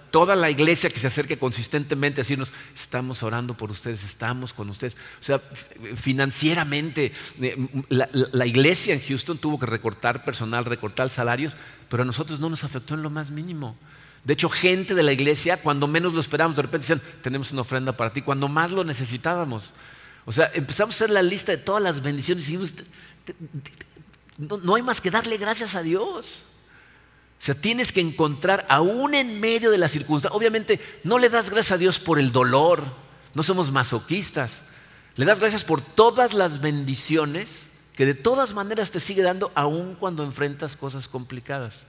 [0.10, 4.69] Toda la iglesia que se acerque consistentemente a decirnos, estamos orando por ustedes, estamos con
[4.69, 4.95] ustedes.
[4.95, 11.55] O sea, financieramente, eh, la, la, iglesia en Houston tuvo que recortar personal, recortar salarios,
[11.89, 13.75] pero a nosotros no nos afectó en lo más mínimo.
[14.23, 17.62] De hecho, gente de la iglesia, cuando menos lo esperábamos, de repente decían, tenemos una
[17.62, 19.73] ofrenda para ti, cuando más lo necesitábamos.
[20.25, 22.75] O sea, empezamos a hacer la lista de todas las bendiciones y dijimos,
[24.38, 26.45] no, hay más que darle gracias a Dios.
[27.39, 31.49] O sea, tienes que encontrar, aún en medio de la circunstancia, obviamente no le das
[31.49, 32.84] gracias a Dios por el dolor,
[33.34, 34.62] no somos masoquistas,
[35.15, 37.63] le das gracias por todas las bendiciones
[37.95, 41.88] que de todas maneras te sigue dando, aún cuando enfrentas cosas complicadas.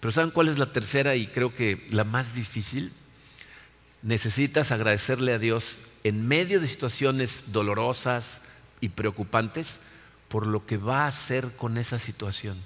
[0.00, 2.92] Pero ¿saben cuál es la tercera y creo que la más difícil?
[4.02, 8.40] Necesitas agradecerle a Dios en medio de situaciones dolorosas
[8.80, 9.80] y preocupantes
[10.28, 12.58] por lo que va a hacer con esa situación.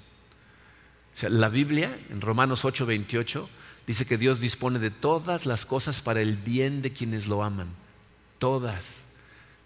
[1.13, 3.49] O sea, la Biblia, en Romanos 8:28,
[3.85, 7.67] dice que Dios dispone de todas las cosas para el bien de quienes lo aman.
[8.39, 9.03] Todas.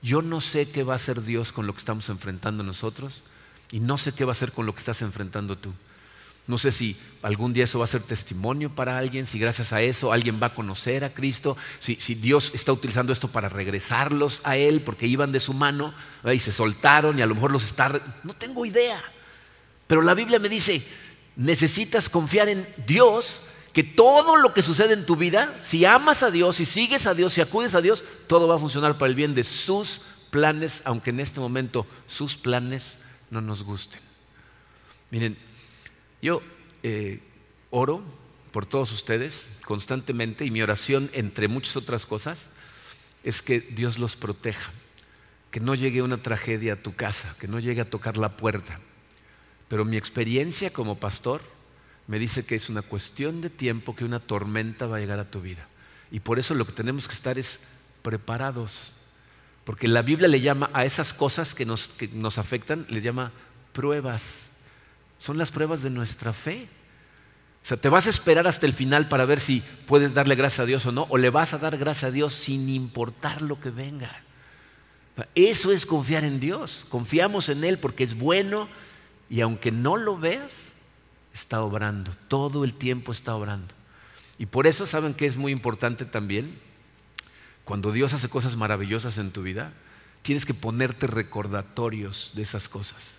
[0.02, 3.24] Yo no sé qué va a hacer Dios con lo que estamos enfrentando nosotros
[3.72, 5.74] y no sé qué va a hacer con lo que estás enfrentando tú.
[6.50, 9.84] No sé si algún día eso va a ser testimonio para alguien, si gracias a
[9.84, 14.58] eso alguien va a conocer a Cristo, si, Dios está utilizando esto para regresarlos a
[14.58, 15.94] Él porque iban de su mano
[16.26, 18.02] y se soltaron y a lo mejor los está...
[18.24, 19.00] No tengo idea.
[19.86, 20.84] Pero la Biblia me dice,
[21.36, 26.32] necesitas confiar en Dios que todo lo que sucede en tu vida, si amas a
[26.32, 29.16] Dios, si sigues a Dios, si acudes a Dios, todo va a funcionar para el
[29.16, 32.98] bien de sus planes, aunque en este momento sus planes
[33.30, 34.02] no nos gusten.
[35.12, 35.38] Miren,
[36.22, 36.42] yo
[36.84, 37.20] eh,
[37.70, 38.04] oro
[38.52, 42.48] por todos ustedes constantemente y mi oración, entre muchas otras cosas,
[43.24, 44.72] es que Dios los proteja,
[45.52, 48.80] que no llegue una tragedia a tu casa, que no llegue a tocar la puerta.
[49.68, 51.42] Pero mi experiencia como pastor
[52.08, 55.30] me dice que es una cuestión de tiempo que una tormenta va a llegar a
[55.30, 55.68] tu vida.
[56.12, 57.60] Y por eso lo que tenemos que estar es
[58.02, 58.96] preparados.
[59.64, 63.32] Porque la Biblia le llama a esas cosas que nos, que nos afectan, le llama
[63.74, 64.50] pruebas.
[65.20, 66.68] Son las pruebas de nuestra fe.
[67.62, 70.62] O sea, te vas a esperar hasta el final para ver si puedes darle gracias
[70.62, 73.60] a Dios o no, o le vas a dar gracias a Dios sin importar lo
[73.60, 74.24] que venga.
[75.36, 76.86] Eso es confiar en Dios.
[76.90, 78.70] Confiamos en Él porque es bueno
[79.30, 80.70] y aunque no lo veas,
[81.34, 82.12] está obrando.
[82.30, 83.76] Todo el tiempo está obrando.
[84.38, 86.58] Y por eso saben que es muy importante también,
[87.66, 89.74] cuando Dios hace cosas maravillosas en tu vida,
[90.22, 93.19] tienes que ponerte recordatorios de esas cosas.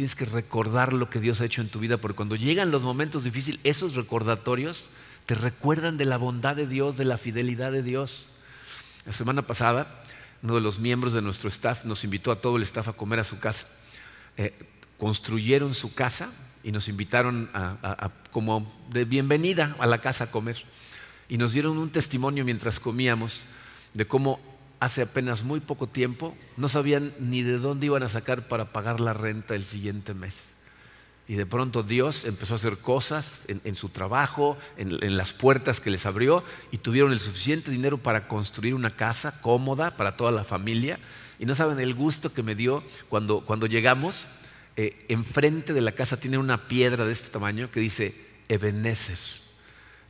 [0.00, 2.84] Tienes que recordar lo que Dios ha hecho en tu vida, porque cuando llegan los
[2.84, 4.88] momentos difíciles, esos recordatorios
[5.26, 8.26] te recuerdan de la bondad de Dios, de la fidelidad de Dios.
[9.04, 10.02] La semana pasada,
[10.42, 13.20] uno de los miembros de nuestro staff nos invitó a todo el staff a comer
[13.20, 13.66] a su casa.
[14.38, 14.54] Eh,
[14.96, 16.32] construyeron su casa
[16.64, 17.50] y nos invitaron
[18.32, 20.64] como de bienvenida a la casa a comer.
[21.28, 23.44] Y nos dieron un testimonio mientras comíamos
[23.92, 24.40] de cómo
[24.80, 28.98] hace apenas muy poco tiempo no sabían ni de dónde iban a sacar para pagar
[28.98, 30.54] la renta el siguiente mes.
[31.28, 35.90] Y de pronto Dios empezó a hacer cosas en, su trabajo, en, las puertas que
[35.90, 40.42] les abrió, y tuvieron el suficiente dinero para construir una casa cómoda para toda la
[40.42, 40.98] familia.
[41.38, 44.26] Y no saben el gusto que me dio cuando, cuando llegamos.
[44.76, 48.14] Eh, enfrente de la casa tiene una piedra de este tamaño que dice
[48.48, 49.18] Ebenezer.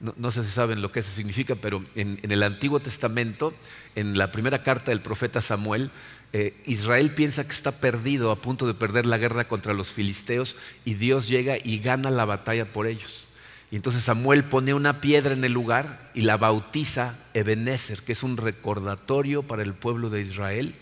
[0.01, 3.53] No, sé si saben lo que eso significa, pero en, el Antiguo Testamento,
[3.95, 5.91] en la primera carta del profeta Samuel,
[6.33, 10.57] eh, Israel piensa que está perdido, a punto de perder la guerra contra los filisteos,
[10.87, 13.29] y Dios llega y gana la batalla por ellos.
[13.71, 18.23] Y entonces Samuel pone una piedra en el lugar y la bautiza Ebenezer, que es
[18.23, 20.75] un recordatorio para el pueblo de Israel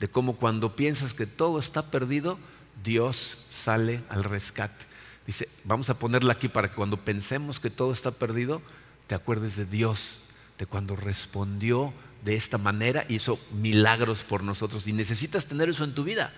[0.00, 2.38] de cómo cuando piensas que todo está perdido,
[2.82, 4.85] Dios sale al rescate.
[5.26, 8.62] Dice, vamos a ponerla aquí para que cuando pensemos que todo está perdido,
[9.06, 10.20] te acuerdes de Dios,
[10.58, 11.92] de cuando respondió
[12.24, 14.86] de esta manera, hizo milagros por nosotros.
[14.86, 16.32] Y necesitas tener eso en tu vida.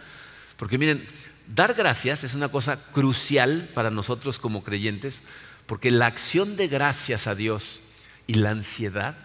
[0.57, 1.07] Porque miren,
[1.55, 5.23] dar gracias es una cosa crucial para nosotros como creyentes,
[5.67, 7.81] porque la acción de gracias a Dios
[8.27, 9.17] y la ansiedad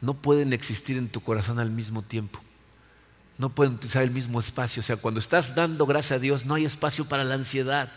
[0.00, 2.40] no pueden existir en tu corazón al mismo tiempo.
[3.38, 4.80] No pueden utilizar el mismo espacio.
[4.80, 7.90] O sea, cuando estás dando gracias a Dios, no hay espacio para la ansiedad.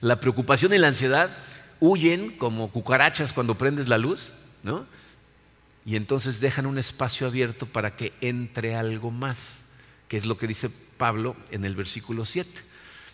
[0.00, 1.36] La preocupación y la ansiedad
[1.78, 4.32] huyen como cucarachas cuando prendes la luz,
[4.62, 4.86] ¿no?
[5.84, 9.58] Y entonces dejan un espacio abierto para que entre algo más,
[10.08, 12.50] que es lo que dice Pablo en el versículo 7.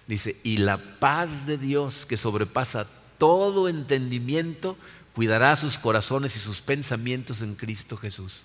[0.07, 2.87] Dice, y la paz de Dios que sobrepasa
[3.19, 4.77] todo entendimiento,
[5.15, 8.45] cuidará sus corazones y sus pensamientos en Cristo Jesús.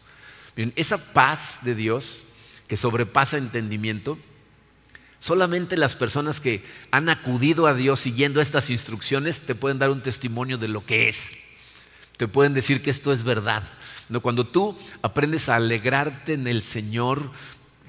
[0.55, 2.23] Esa paz de Dios
[2.67, 4.17] que sobrepasa entendimiento,
[5.21, 10.01] Solamente las personas que han acudido a Dios siguiendo estas instrucciones te pueden dar un
[10.01, 11.33] testimonio de lo que es.
[12.17, 13.61] Te pueden decir que esto es verdad.
[14.23, 17.31] Cuando tú aprendes a alegrarte en el Señor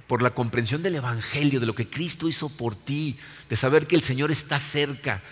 [0.06, 3.16] por la comprensión del Evangelio, de lo que Cristo hizo por ti,
[3.48, 5.22] de saber que el Señor está cerca,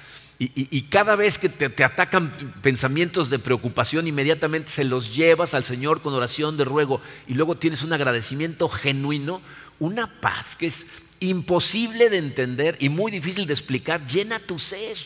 [0.42, 6.00] y, cada vez que te, atacan pensamientos de preocupación, inmediatamente se los llevas al Señor
[6.00, 9.42] con oración de ruego y luego tienes un agradecimiento genuino,
[9.78, 10.86] una paz que es
[11.20, 14.96] imposible de entender y muy difícil de explicar, llena tu ser.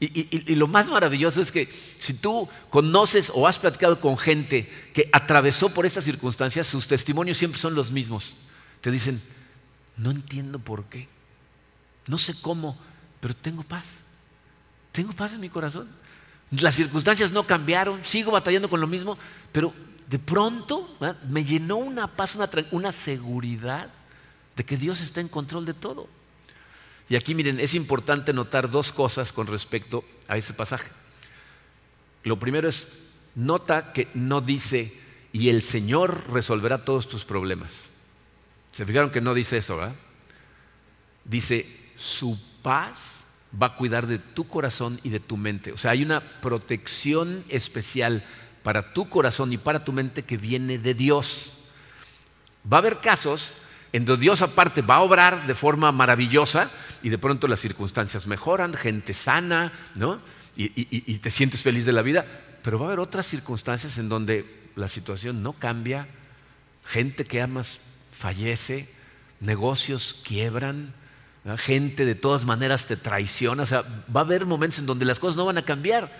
[0.00, 5.08] Y, lo más maravilloso es que si tú conoces o has platicado con gente que
[5.12, 8.36] atravesó por estas circunstancias, sus testimonios siempre son los mismos.
[8.80, 9.20] Te dicen,
[9.96, 11.08] no entiendo por qué,
[12.06, 12.78] no sé cómo,
[13.20, 13.86] pero tengo paz.
[14.92, 15.88] Tengo paz en mi corazón.
[16.50, 19.18] Las circunstancias no cambiaron, sigo batallando con lo mismo,
[19.50, 19.74] pero
[20.08, 20.96] de pronto
[21.28, 23.90] me llenó una paz, una, una seguridad
[24.58, 26.08] de que Dios está en control de todo.
[27.08, 30.90] Y aquí miren, es importante notar dos cosas con respecto a ese pasaje.
[32.24, 32.88] Lo primero es,
[33.36, 34.92] nota que no dice,
[35.32, 37.84] y el Señor resolverá todos tus problemas.
[38.72, 39.94] ¿Se fijaron que no dice eso, verdad?
[41.24, 43.20] Dice, su paz
[43.62, 45.70] va a cuidar de tu corazón y de tu mente.
[45.70, 48.24] O sea, hay una protección especial
[48.64, 51.54] para tu corazón y para tu mente que viene de Dios.
[52.70, 53.54] Va a haber casos
[53.92, 56.70] en donde Dios aparte va a obrar de forma maravillosa
[57.02, 60.20] y de pronto las circunstancias mejoran, gente sana, ¿no?
[60.56, 62.26] Y, te sientes feliz de la vida,
[62.62, 66.08] pero va a haber otras circunstancias en donde la situación no cambia,
[66.84, 67.78] gente que amas
[68.12, 68.88] fallece,
[69.38, 70.94] negocios quiebran,
[71.56, 73.82] gente de todas maneras te traiciona, o sea,
[74.14, 76.12] va a haber momentos en donde las cosas no van a cambiar.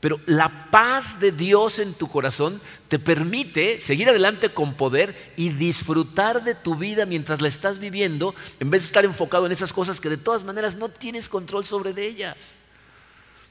[0.00, 5.48] Pero la paz de Dios en tu corazón te permite seguir adelante con poder y
[5.48, 9.72] disfrutar de tu vida mientras la estás viviendo, en vez de estar enfocado en esas
[9.72, 12.58] cosas que de todas maneras no tienes control sobre de ellas.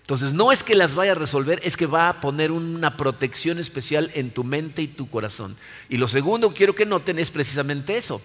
[0.07, 3.59] Entonces, no es que las vaya a resolver, es que va a poner una protección
[3.59, 5.57] especial en tu mente y tu corazón.
[5.89, 8.21] Y lo segundo que quiero que noten es precisamente eso,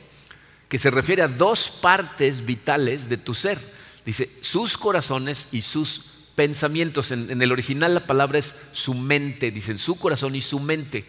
[0.68, 3.58] que se refiere a dos partes vitales de tu ser.
[4.06, 6.02] Dice, sus corazones y sus
[6.42, 7.12] pensamientos.
[7.12, 11.04] En, el original la palabra es su mente, dicen su corazón y su mente.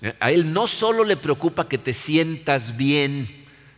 [0.00, 3.26] Eh, a él no solo le preocupa que te sientas bien,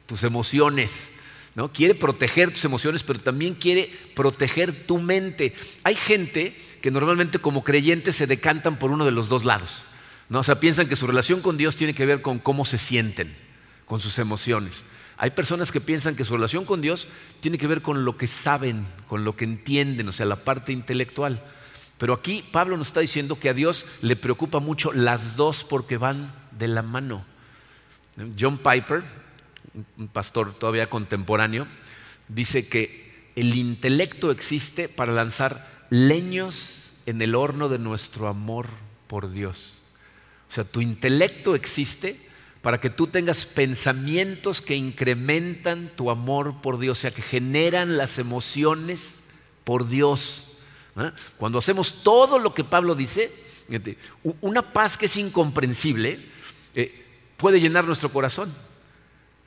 [0.05, 1.11] tus emociones,
[1.55, 1.73] ¿no?
[1.73, 5.55] Quiere proteger tus emociones, pero también quiere proteger tu mente.
[5.83, 9.87] Hay gente que normalmente como creyentes se decantan por uno de los dos lados.
[10.29, 10.41] ¿no?
[10.41, 13.35] O sea, piensan que su relación con Dios tiene que ver con cómo se sienten,
[13.87, 14.85] con sus emociones.
[15.21, 17.09] Hay personas que piensan que su relación con Dios
[17.41, 20.73] tiene que ver con lo que saben, con lo que entienden, o sea, la parte
[20.73, 21.45] intelectual.
[21.99, 25.97] Pero aquí Pablo nos está diciendo que a Dios le preocupa mucho las dos porque
[25.97, 27.25] van de la mano.
[28.39, 29.03] John Piper,
[29.97, 31.67] un pastor todavía contemporáneo,
[32.29, 38.67] dice que el intelecto existe para lanzar leños en el horno de nuestro amor
[39.09, 39.83] por Dios.
[40.49, 42.28] O sea, tu intelecto existe
[42.63, 47.97] para que tú tengas pensamientos que incrementan tu amor por Dios, o sea, que generan
[47.97, 49.21] las emociones
[49.65, 50.57] por Dios.
[51.37, 53.33] Cuando hacemos todo lo que Pablo dice,
[54.41, 56.27] una paz que es incomprensible
[56.75, 57.05] eh,
[57.37, 58.53] puede llenar nuestro corazón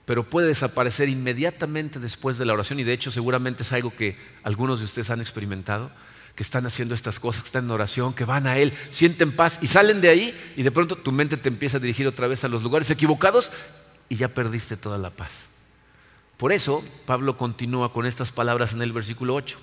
[0.05, 4.17] pero puede desaparecer inmediatamente después de la oración y de hecho seguramente es algo que
[4.43, 5.91] algunos de ustedes han experimentado,
[6.35, 9.59] que están haciendo estas cosas, que están en oración, que van a Él, sienten paz
[9.61, 12.43] y salen de ahí y de pronto tu mente te empieza a dirigir otra vez
[12.43, 13.51] a los lugares equivocados
[14.09, 15.47] y ya perdiste toda la paz.
[16.37, 19.59] Por eso Pablo continúa con estas palabras en el versículo 8.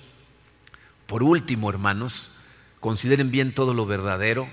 [1.07, 2.31] Por último, hermanos,
[2.79, 4.47] consideren bien todo lo verdadero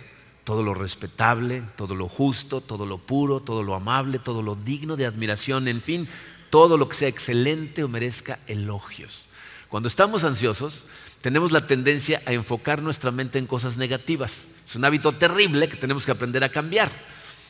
[0.47, 4.95] todo lo respetable, todo lo justo, todo lo puro, todo lo amable, todo lo digno
[4.95, 6.09] de admiración, en fin,
[6.51, 9.27] todo lo que sea excelente o merezca elogios.
[9.69, 10.85] Cuando estamos ansiosos,
[11.27, 14.47] tenemos la tendencia a enfocar nuestra mente en cosas negativas.
[14.65, 16.89] Es un hábito terrible que tenemos que aprender a cambiar.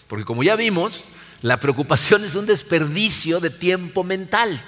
[0.08, 1.04] Porque como ya vimos,
[1.42, 4.64] la preocupación es un desperdicio de tiempo mental.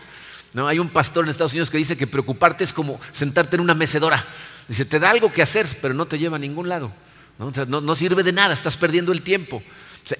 [0.52, 0.68] ¿No?
[0.68, 3.74] Hay un pastor en Estados Unidos que dice que preocuparte es como sentarte en una
[3.74, 4.26] mecedora.
[4.68, 6.92] Dice, te da algo que hacer, pero no te lleva a ningún lado.
[7.38, 7.94] ¿no?
[7.94, 9.62] sirve de nada, estás perdiendo el tiempo.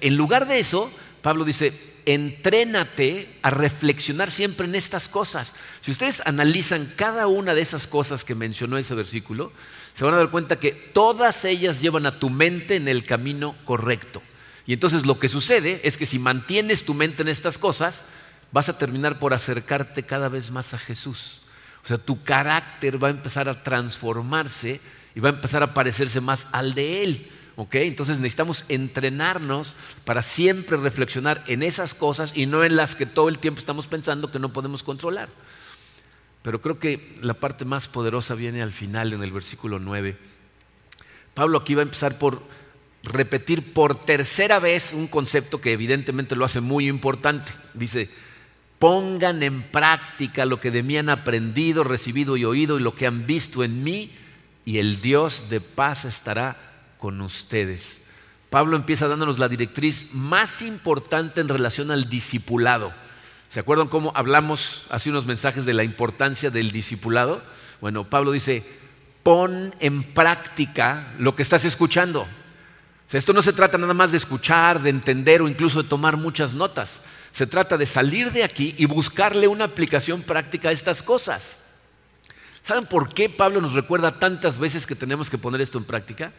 [0.01, 5.53] en lugar de eso, Pablo dice, entrénate a reflexionar siempre en estas cosas.
[5.81, 9.51] Si ustedes analizan cada una de esas cosas que mencionó ese versículo,
[9.93, 13.55] se van a dar cuenta que todas ellas llevan a tu mente en el camino
[13.65, 14.21] correcto.
[14.65, 18.03] Y entonces lo que sucede es que si mantienes tu mente en estas cosas,
[18.51, 21.41] vas a terminar por acercarte cada vez más a Jesús.
[21.83, 24.79] O sea, tu carácter va a empezar a transformarse
[25.15, 27.31] y va a empezar a parecerse más al de Él.
[27.71, 33.27] Entonces necesitamos entrenarnos para siempre reflexionar en esas cosas y no en las que todo
[33.27, 35.29] el tiempo estamos pensando que no podemos controlar.
[36.41, 40.15] Pero creo que la parte más poderosa viene al final, en el versículo 9.
[41.33, 42.41] Pablo aquí va a empezar por
[43.03, 47.51] repetir por tercera vez un concepto que evidentemente lo hace muy importante.
[47.73, 48.09] Dice,
[48.77, 53.05] pongan en práctica lo que de mí han aprendido, recibido y oído y lo que
[53.05, 54.11] han visto en mí
[54.63, 56.68] y el Dios de paz estará
[56.99, 58.01] con ustedes.
[58.49, 62.93] Pablo empieza dándonos la directriz más importante en relación al discipulado.
[63.47, 67.41] ¿Se acuerdan cómo hablamos hace unos mensajes de la importancia del discipulado?
[67.81, 68.63] Bueno, Pablo dice,
[69.23, 72.27] pon en práctica lo que estás escuchando.
[73.11, 76.53] Esto no se trata nada más de escuchar, de entender o incluso de tomar muchas
[76.53, 77.01] notas.
[77.31, 81.57] Se trata de salir de aquí y buscarle una aplicación práctica a estas cosas.
[82.61, 86.31] ¿Saben por qué Pablo nos recuerda tantas veces que tenemos que poner esto en práctica?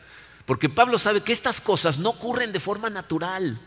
[0.51, 3.61] Porque Pablo sabe que estas cosas no ocurren de forma natural.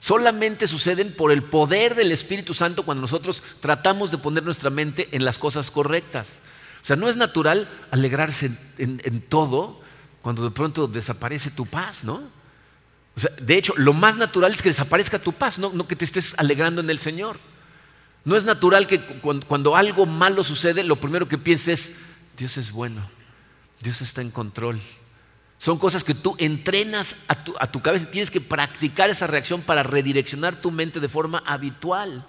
[0.00, 5.08] Solamente suceden por el poder del Espíritu Santo cuando nosotros tratamos de poner nuestra mente
[5.12, 6.40] en las cosas correctas.
[6.82, 9.80] O sea, no es natural alegrarse en, todo
[10.20, 12.20] cuando de pronto desaparece tu paz, ¿no?
[13.40, 16.82] De hecho, lo más natural es que desaparezca tu paz, no que te estés alegrando
[16.82, 17.38] en el Señor.
[18.26, 21.96] No es natural que cuando, algo malo sucede, lo primero que pienses es,
[22.36, 23.08] Dios es bueno,
[23.80, 24.82] Dios está en control.
[25.60, 29.60] Son cosas que tú entrenas a tu, a tu cabeza, tienes que practicar esa reacción
[29.60, 32.26] para redireccionar tu mente de forma habitual.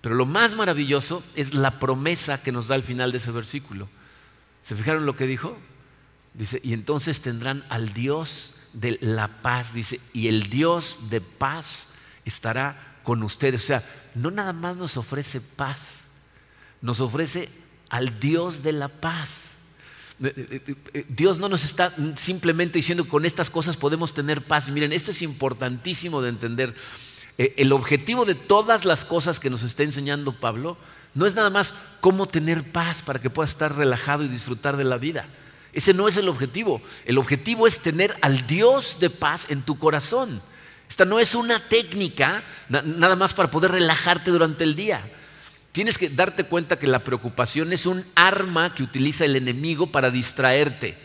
[0.00, 3.90] Pero lo más maravilloso es la promesa que nos da al final de ese versículo.
[4.62, 5.58] ¿Se fijaron lo que dijo?
[6.32, 11.88] Dice, y entonces tendrán al Dios de la paz, dice, y el Dios de paz
[12.24, 13.64] estará con ustedes.
[13.64, 13.82] O sea,
[14.14, 16.04] no nada más nos ofrece paz,
[16.80, 17.50] nos ofrece
[17.90, 19.47] al Dios de la paz.
[20.22, 24.68] Eh, eh, eh, Dios no nos está simplemente diciendo con estas cosas podemos tener paz.
[24.68, 26.74] Miren, esto es importantísimo de entender.
[27.36, 30.76] El objetivo de todas las cosas que nos está enseñando Pablo
[31.14, 34.82] no es nada más cómo tener paz para que puedas estar relajado y disfrutar de
[34.82, 35.26] la vida.
[35.72, 36.82] Ese no es el objetivo.
[37.04, 40.42] El objetivo es tener al Dios de paz en tu corazón.
[40.88, 45.08] Esta no es una técnica nada más para poder relajarte durante el día.
[45.78, 50.10] Tienes que darte cuenta que la preocupación es un arma que utiliza el enemigo para
[50.10, 50.98] distraerte.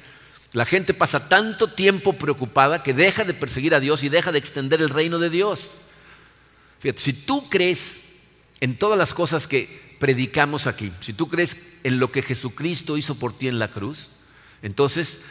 [0.51, 4.39] La gente pasa tanto tiempo preocupada que deja de perseguir a Dios y deja de
[4.39, 5.79] extender el reino de Dios.
[6.95, 8.01] Si tú crees
[8.61, 13.13] en todas las cosas que predicamos aquí, si tú crees en lo que Jesucristo hizo
[13.13, 14.09] por ti en la cruz,
[14.63, 15.21] entonces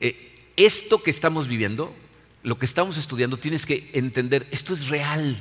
[0.00, 1.94] eh, esto que estamos viviendo,
[2.42, 5.40] lo que estamos estudiando, tienes que entender, esto es real.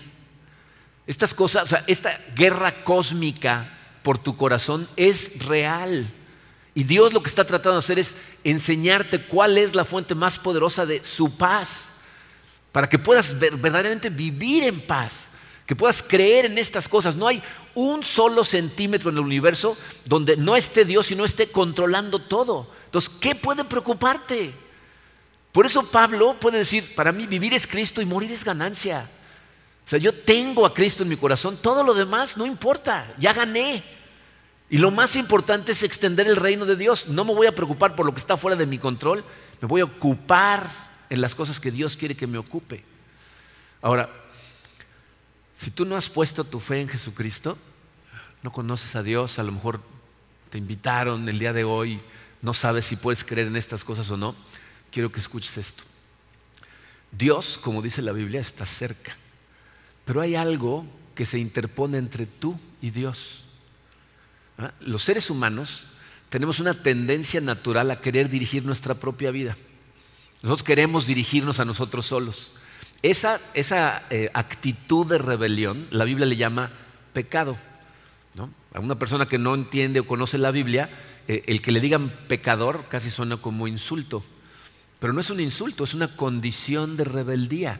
[1.10, 3.68] Estas cosas, o sea, esta guerra cósmica
[4.04, 6.08] por tu corazón es real.
[6.76, 10.38] Y Dios lo que está tratando de hacer es enseñarte cuál es la fuente más
[10.38, 11.90] poderosa de su paz,
[12.72, 15.30] para que puedas verdaderamente vivir en paz,
[15.66, 17.16] que puedas creer en estas cosas.
[17.16, 17.42] No hay
[17.74, 22.70] un solo centímetro en el universo donde no esté Dios y no esté controlando todo.
[22.86, 24.54] Entonces, ¿qué puede preocuparte?
[25.52, 29.10] Por eso Pablo puede decir, para mí vivir es Cristo y morir es ganancia.
[29.90, 33.34] O sea, yo tengo a Cristo en mi corazón, todo lo demás no importa, ya
[33.34, 33.84] gané.
[34.70, 37.08] Y lo más importante es extender el reino de Dios.
[37.08, 39.26] No me voy a preocupar por lo que está fuera de mi control,
[39.60, 40.70] me voy a ocupar
[41.10, 42.84] en las cosas que Dios quiere que me ocupe.
[43.82, 44.12] Ahora,
[45.58, 47.58] si tú no has puesto tu fe en Jesucristo,
[48.44, 49.82] no conoces a Dios, a lo mejor
[50.52, 52.00] te invitaron el día de hoy,
[52.44, 54.36] no sabes si puedes creer en estas cosas o no,
[54.92, 55.82] quiero que escuches esto.
[57.12, 59.18] Dios, como dice la Biblia, está cerca.
[60.10, 63.44] Pero hay algo que se interpone entre tú y Dios.
[64.58, 64.72] ¿Ah?
[64.80, 65.86] Los seres humanos
[66.30, 69.56] tenemos una tendencia natural a querer dirigir nuestra propia vida.
[70.42, 72.54] Nosotros queremos dirigirnos a nosotros solos.
[73.04, 73.40] Esa,
[74.10, 76.72] eh, actitud de rebelión, la Biblia le llama
[77.14, 77.56] pecado.
[78.74, 80.90] A una persona que no entiende o conoce la Biblia,
[81.28, 84.24] eh, el que le digan pecador casi suena como insulto.
[84.98, 87.80] Pero no es un insulto, es una condición de rebeldía.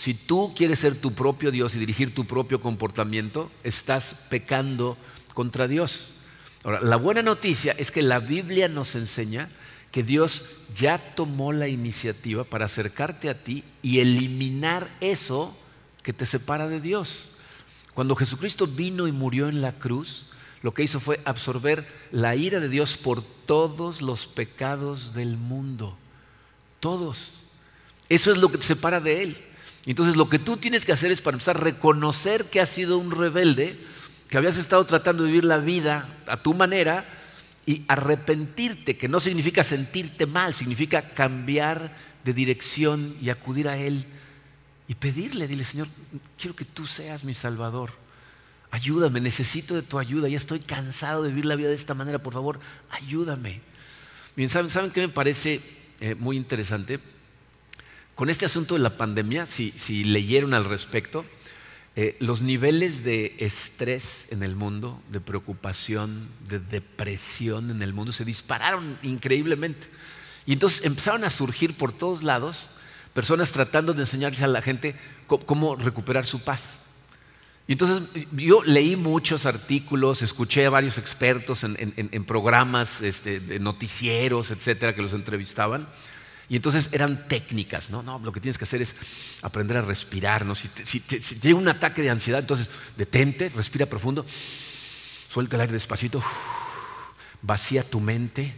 [0.00, 4.96] Si tú quieres ser tu propio Dios y dirigir tu propio comportamiento, estás pecando
[5.34, 6.14] contra Dios.
[6.64, 9.50] Ahora, la buena noticia es que la Biblia nos enseña
[9.92, 15.54] que Dios ya tomó la iniciativa para acercarte a ti y eliminar eso
[16.02, 17.32] que te separa de Dios.
[17.92, 20.28] Cuando Jesucristo vino y murió en la cruz,
[20.62, 25.98] lo que hizo fue absorber la ira de Dios por todos los pecados del mundo.
[26.80, 27.44] Todos.
[28.08, 29.49] Eso es lo que te separa de Él.
[29.86, 32.98] Entonces lo que tú tienes que hacer es para empezar a reconocer que has sido
[32.98, 33.78] un rebelde,
[34.28, 37.04] que habías estado tratando de vivir la vida a tu manera
[37.66, 44.04] y arrepentirte, que no significa sentirte mal, significa cambiar de dirección y acudir a Él
[44.86, 45.88] y pedirle, dile Señor,
[46.38, 47.92] quiero que tú seas mi Salvador.
[48.72, 52.20] Ayúdame, necesito de tu ayuda, ya estoy cansado de vivir la vida de esta manera,
[52.20, 52.58] por favor,
[52.90, 53.60] ayúdame.
[54.36, 55.60] Bien, ¿saben, ¿saben qué me parece
[56.00, 57.00] eh, muy interesante?
[58.20, 61.24] Con este asunto de la pandemia, si, leyeron al respecto,
[61.96, 68.12] eh, los niveles de estrés en el mundo, de preocupación, de depresión en el mundo
[68.12, 69.88] se dispararon increíblemente.
[70.44, 72.68] Y entonces empezaron a surgir por todos lados
[73.14, 74.96] personas tratando de enseñarles a la gente
[75.26, 76.78] cómo, recuperar su paz.
[77.66, 78.02] Y entonces
[78.32, 85.00] yo leí muchos artículos, escuché a varios expertos en, programas este, de noticieros, etcétera, que
[85.00, 85.88] los entrevistaban.
[86.50, 88.02] Y entonces eran técnicas, ¿no?
[88.02, 88.96] No, lo que tienes que hacer es
[89.40, 90.56] aprender a respirar, ¿no?
[90.56, 94.26] Si, te, llega un ataque de ansiedad, entonces detente, respira profundo,
[95.28, 96.20] suelta el aire despacito,
[97.40, 98.52] vacía tu mente.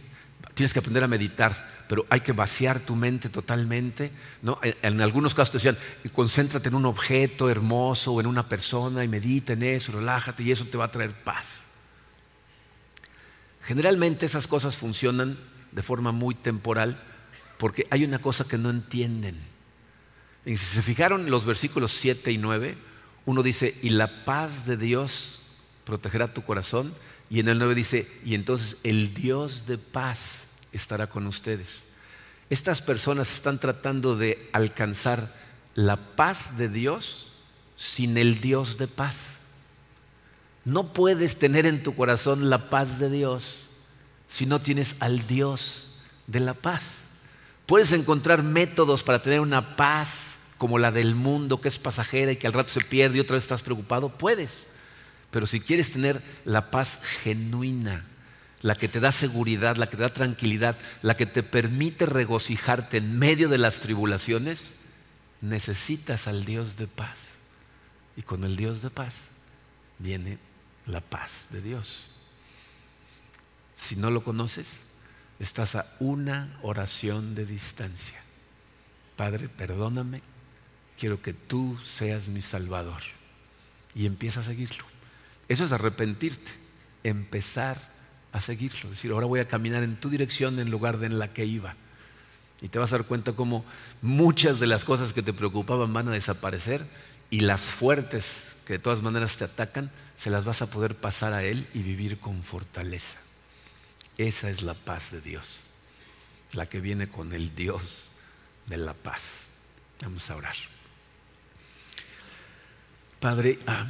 [0.55, 4.59] Tienes que aprender a meditar, pero hay que vaciar tu mente totalmente, ¿no?
[4.63, 5.77] En, algunos casos te decían,
[6.13, 10.51] concéntrate en un objeto hermoso o en una persona y medita en eso, relájate y
[10.51, 11.61] eso te va a traer paz.
[13.61, 15.37] Generalmente esas cosas funcionan
[15.71, 16.99] de forma muy temporal
[17.63, 19.39] porque hay una cosa que no entienden.
[20.45, 22.75] Y si se fijaron los versículos 7 y 9,
[23.25, 25.39] uno dice, y la paz de Dios
[25.85, 26.93] protegerá tu corazón,
[27.29, 30.39] y en el 9 dice, y entonces el Dios de paz
[30.73, 31.85] estará con ustedes.
[32.49, 35.33] Estas personas están tratando de alcanzar
[35.73, 37.31] la paz de Dios
[37.77, 39.37] sin el Dios de paz.
[40.65, 43.69] No puedes tener en tu corazón la paz de Dios
[44.27, 45.87] si no tienes al Dios
[46.27, 47.02] de la paz.
[47.65, 52.37] Puedes encontrar métodos para tener una paz como la del mundo que es pasajera y
[52.37, 54.09] que al rato se pierde y otra vez estás preocupado.
[54.09, 54.67] Puedes.
[55.31, 58.05] Pero si quieres tener la paz genuina,
[58.61, 62.97] la que te da seguridad, la que te da tranquilidad, la que te permite regocijarte
[62.97, 64.73] en medio de las tribulaciones,
[65.41, 67.33] necesitas al Dios de paz.
[68.15, 69.21] Y con el Dios de paz
[69.99, 70.37] viene
[70.85, 72.09] la paz de Dios.
[73.75, 74.83] Si no lo conoces,
[75.43, 78.19] estás a una oración de distancia.
[79.15, 80.21] Padre, perdóname,
[80.97, 83.01] quiero que tú seas mi Salvador.
[83.95, 84.85] Y empieza a seguirlo.
[85.47, 86.51] Eso es arrepentirte,
[87.03, 87.77] empezar
[88.31, 88.89] a seguirlo.
[88.89, 91.75] Decir, ahora voy a caminar en tu dirección en lugar de en la que iba.
[92.61, 93.65] Y te vas a dar cuenta cómo
[94.01, 96.87] muchas de las cosas que te preocupaban van a desaparecer
[97.29, 101.33] y las fuertes que de todas maneras te atacan, se las vas a poder pasar
[101.33, 103.22] a Él y vivir con fortaleza.
[104.17, 105.63] Esa es la paz de Dios,
[106.51, 108.11] la que viene con el Dios
[108.67, 109.47] de la paz.
[110.01, 110.55] Vamos a orar.
[113.19, 113.87] Padre, ah,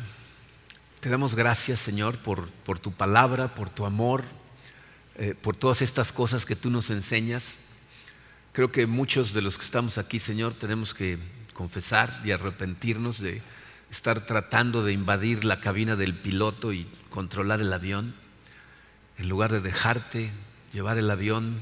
[0.99, 4.23] te damos gracias, Señor, por, tu palabra, por tu amor,
[5.15, 7.57] eh, por todas estas cosas que tú nos enseñas.
[8.53, 11.17] Creo que muchos de los que estamos aquí, Señor, tenemos que
[11.53, 13.41] confesar y arrepentirnos de
[13.89, 18.15] estar tratando de invadir la cabina del piloto y controlar el avión,
[19.23, 20.31] en lugar de dejarte
[20.73, 21.57] llevar el avión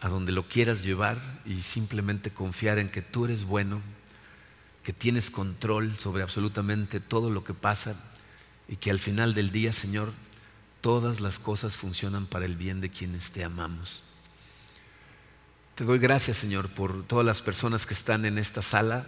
[0.00, 3.82] a donde lo quieras llevar y simplemente confiar en que tú eres bueno,
[4.82, 7.96] que tienes control sobre absolutamente todo lo que pasa
[8.66, 10.14] y que al final del día, Señor,
[10.80, 14.02] todas las cosas funcionan para el bien de quienes te amamos.
[15.74, 19.06] Te doy gracias, Señor, por todas las personas que están en esta sala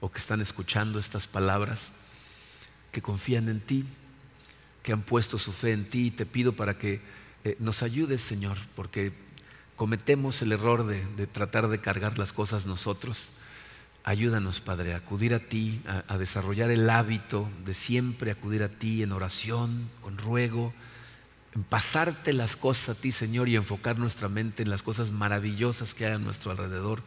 [0.00, 1.92] o que están escuchando estas palabras,
[2.92, 3.86] que confían en ti,
[4.84, 6.06] que han puesto su fe en ti.
[6.06, 7.00] Y te pido para que
[7.42, 9.12] eh, nos ayudes, Señor, porque
[9.74, 13.32] cometemos el error de, tratar de cargar las cosas nosotros.
[14.04, 19.02] Ayúdanos, Padre, a acudir a ti, a desarrollar el hábito de siempre acudir a ti
[19.02, 20.72] en oración, con ruego
[21.54, 25.94] en pasarte las cosas a ti, Señor, y enfocar nuestra mente en las cosas maravillosas
[25.94, 27.02] que hay a nuestro alrededor,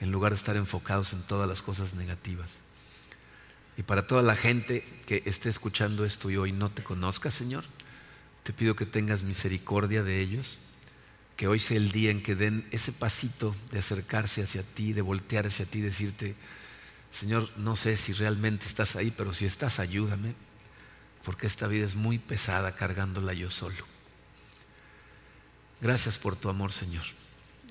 [0.00, 2.63] en lugar de estar enfocados en todas las cosas negativas.
[3.76, 7.64] Y para toda la gente que esté escuchando esto y hoy no te conozca, Señor,
[8.42, 10.60] te pido que tengas misericordia de ellos,
[11.36, 15.02] que hoy sea el día en que den ese pasito de acercarse hacia ti, de
[15.02, 16.36] voltear hacia ti, decirte,
[17.10, 20.34] Señor, no sé si realmente estás ahí, pero si estás, ayúdame
[21.24, 23.84] porque esta vida es muy pesada cargándola yo solo.
[25.80, 27.04] Gracias por tu amor, Señor.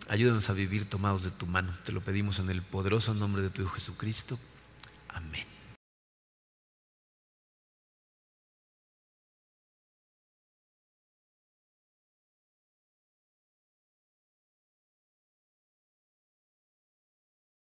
[0.10, 1.74] Ayúdanos a vivir tomados de tu mano.
[1.86, 4.38] Te lo pedimos en el poderoso nombre de tu Hijo Jesucristo.
[5.10, 5.53] Amén.